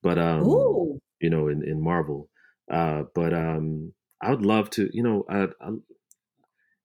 but 0.03 0.17
um, 0.17 0.43
Ooh. 0.43 0.99
you 1.19 1.29
know, 1.29 1.47
in 1.47 1.63
in 1.63 1.81
Marvel. 1.81 2.29
Uh, 2.69 3.03
but 3.15 3.33
um, 3.33 3.93
I 4.21 4.31
would 4.31 4.45
love 4.45 4.69
to, 4.71 4.89
you 4.93 5.03
know, 5.03 5.25
I, 5.29 5.47
I, 5.61 5.71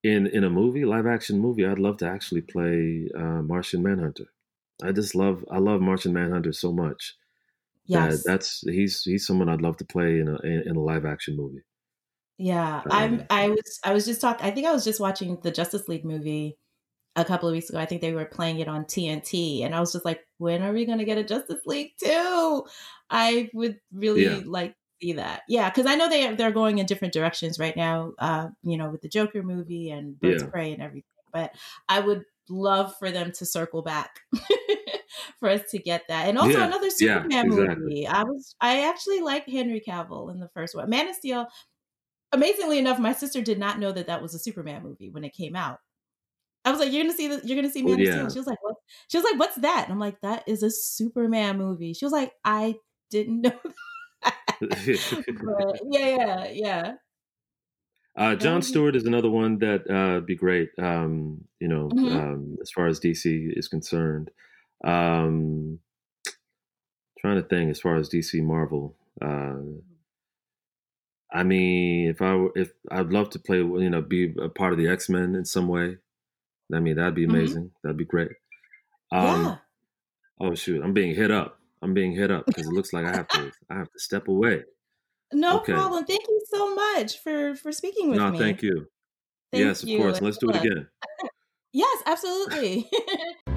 in 0.03 0.27
in 0.27 0.45
a 0.45 0.51
movie, 0.51 0.85
live 0.85 1.07
action 1.07 1.39
movie, 1.41 1.67
I'd 1.67 1.79
love 1.79 1.99
to 1.99 2.09
actually 2.09 2.43
play 2.43 3.09
uh, 3.17 3.43
Martian 3.43 3.83
Manhunter. 3.83 4.27
I 4.83 4.93
just 4.93 5.15
love, 5.15 5.45
I 5.51 5.59
love 5.59 5.81
Martian 5.81 6.13
Manhunter 6.13 6.53
so 6.53 6.73
much. 6.73 7.17
Yes, 7.87 8.23
that 8.23 8.31
that's 8.31 8.61
he's 8.63 9.03
he's 9.03 9.27
someone 9.27 9.49
I'd 9.49 9.63
love 9.63 9.77
to 9.79 9.85
play 9.85 10.19
in 10.21 10.29
a 10.29 10.37
in 10.45 10.77
a 10.77 10.81
live 10.81 11.05
action 11.05 11.37
movie. 11.37 11.63
Yeah, 12.39 12.83
um, 12.85 12.91
I'm. 12.91 13.27
I 13.31 13.49
was 13.49 13.81
I 13.85 13.93
was 13.93 14.07
just 14.07 14.21
talking. 14.21 14.45
I 14.45 14.51
think 14.51 14.67
I 14.67 14.73
was 14.73 14.85
just 14.85 15.01
watching 15.01 15.39
the 15.43 15.51
Justice 15.51 15.89
League 15.89 16.05
movie 16.05 16.59
a 17.17 17.25
couple 17.25 17.49
of 17.49 17.55
weeks 17.55 17.71
ago. 17.71 17.79
I 17.79 17.87
think 17.87 18.03
they 18.03 18.13
were 18.13 18.27
playing 18.27 18.61
it 18.61 18.69
on 18.69 18.85
TNT, 18.85 19.65
and 19.65 19.75
I 19.75 19.81
was 19.81 19.93
just 19.93 20.05
like, 20.05 20.21
when 20.39 20.63
are 20.63 20.73
we 20.73 20.85
going 20.85 20.99
to 20.99 21.05
get 21.05 21.19
a 21.19 21.25
Justice 21.25 21.63
League 21.67 21.93
too? 22.03 22.65
I 23.11 23.49
would 23.55 23.79
really 23.93 24.25
yeah. 24.25 24.41
like 24.45 24.77
see 25.01 25.15
that. 25.15 25.43
Yeah, 25.49 25.71
because 25.71 25.87
I 25.87 25.97
know 25.97 26.09
they 26.09 26.35
they're 26.35 26.53
going 26.53 26.79
in 26.79 26.87
different 26.87 27.15
directions 27.15 27.59
right 27.59 27.77
now. 27.77 28.13
Uh, 28.19 28.49
you 28.63 28.77
know, 28.77 28.91
with 28.91 29.03
the 29.03 29.09
Joker 29.09 29.43
movie 29.43 29.91
and 29.91 30.19
Birds 30.21 30.43
yeah. 30.43 30.51
Prey 30.51 30.73
and 30.73 30.83
everything. 30.83 31.05
But 31.33 31.55
I 31.89 32.01
would 32.01 32.25
love 32.49 32.95
for 32.99 33.11
them 33.11 33.33
to 33.33 33.47
circle 33.47 33.83
back 33.83 34.21
for 35.41 35.49
us 35.49 35.63
to 35.71 35.79
get 35.79 36.03
that. 36.09 36.29
And 36.29 36.39
also 36.39 36.59
yeah. 36.59 36.67
another 36.67 36.91
Superman 36.91 37.31
yeah, 37.31 37.43
exactly. 37.43 37.85
movie. 37.85 38.07
I 38.07 38.23
was 38.23 38.55
I 38.61 38.89
actually 38.89 39.21
like 39.21 39.47
Henry 39.49 39.83
Cavill 39.87 40.31
in 40.31 40.41
the 40.41 40.51
first 40.55 40.75
one. 40.75 40.91
Man 40.91 41.09
of 41.09 41.17
Steel. 41.17 41.47
Amazingly 42.33 42.79
enough, 42.79 42.99
my 42.99 43.13
sister 43.13 43.41
did 43.41 43.59
not 43.59 43.79
know 43.79 43.93
that 43.93 44.09
that 44.09 44.21
was 44.21 44.35
a 44.35 44.39
Superman 44.39 44.83
movie 44.83 45.11
when 45.11 45.25
it 45.25 45.33
came 45.33 45.55
out. 45.55 45.79
I 46.67 46.71
was 46.71 46.81
like, 46.81 46.93
"You're 46.93 47.05
gonna 47.05 47.17
see 47.17 47.29
the, 47.29 47.41
You're 47.45 47.57
gonna 47.57 47.71
see 47.71 47.83
Man 47.83 47.99
yeah. 47.99 48.09
of 48.09 48.15
Steel." 48.15 48.31
She 48.31 48.39
was 48.41 48.47
like, 48.47 48.63
"What?" 48.63 48.75
She 49.09 49.19
was 49.19 49.25
like, 49.25 49.39
"What's 49.39 49.57
that?" 49.57 49.85
And 49.85 49.93
I'm 49.93 50.01
like, 50.01 50.21
"That 50.23 50.43
is 50.47 50.63
a 50.63 50.71
Superman 50.71 51.59
movie." 51.59 51.95
She 51.95 52.05
was 52.05 52.13
like, 52.13 52.33
"I 52.45 52.75
didn't 53.11 53.41
know." 53.41 53.59
but, 54.61 55.81
yeah, 55.91 56.17
yeah, 56.17 56.49
yeah. 56.51 56.93
Uh, 58.17 58.35
John 58.35 58.63
Stewart 58.63 58.97
is 58.97 59.05
another 59.05 59.31
one 59.31 59.59
that 59.59 59.89
uh, 59.91 60.21
be 60.21 60.35
great. 60.35 60.71
Um, 60.79 61.45
you 61.61 61.69
know, 61.69 61.89
mm-hmm. 61.89 62.17
um, 62.17 62.57
as 62.61 62.71
far 62.71 62.87
as 62.87 62.99
DC 62.99 63.57
is 63.57 63.69
concerned. 63.69 64.31
Um, 64.85 65.79
trying 67.19 67.37
to 67.37 67.49
think 67.49 67.71
as 67.71 67.81
far 67.81 67.97
as 67.97 68.09
DC 68.09 68.43
Marvel. 68.43 68.97
Uh, 69.21 69.57
I 71.33 71.43
mean, 71.43 72.09
if 72.09 72.23
I 72.23 72.35
were, 72.35 72.53
if 72.57 72.73
I'd 72.91 73.13
love 73.13 73.31
to 73.31 73.39
play, 73.39 73.59
you 73.59 73.91
know, 73.91 74.01
be 74.01 74.35
a 74.41 74.49
part 74.49 74.73
of 74.73 74.79
the 74.79 74.89
X 74.89 75.09
Men 75.09 75.35
in 75.35 75.45
some 75.45 75.69
way. 75.69 75.99
I 76.75 76.81
mean, 76.81 76.97
that'd 76.97 77.15
be 77.15 77.27
mm-hmm. 77.27 77.35
amazing. 77.35 77.63
Mm-hmm. 77.65 77.79
That'd 77.83 77.97
be 77.97 78.05
great. 78.05 78.31
Um, 79.13 79.45
yeah. 79.45 79.57
Oh 80.41 80.55
shoot, 80.55 80.83
I'm 80.83 80.93
being 80.93 81.15
hit 81.15 81.31
up. 81.31 81.59
I'm 81.83 81.95
being 81.95 82.13
hit 82.13 82.31
up 82.31 82.47
because 82.47 82.67
it 82.67 82.73
looks 82.73 82.93
like 82.93 83.07
I 83.07 83.15
have 83.15 83.29
to. 83.29 83.53
I 83.71 83.75
have 83.75 83.91
to 83.91 83.99
step 83.99 84.29
away. 84.29 84.63
No 85.33 85.59
okay. 85.59 85.73
problem. 85.73 86.05
Thank 86.05 86.23
you 86.29 86.41
so 86.49 86.75
much 86.75 87.21
for 87.23 87.55
for 87.57 87.73
speaking 87.73 88.11
with 88.11 88.19
no, 88.19 88.31
me. 88.31 88.39
No, 88.39 88.45
thank 88.45 88.63
you. 88.63 88.87
Thank 89.53 89.65
yes, 89.65 89.85
you. 89.85 89.97
of 89.97 90.03
course. 90.03 90.21
Let's 90.21 90.39
do 90.39 90.51
it 90.51 90.57
again. 90.57 90.87
yes, 91.73 92.03
absolutely. 92.07 92.89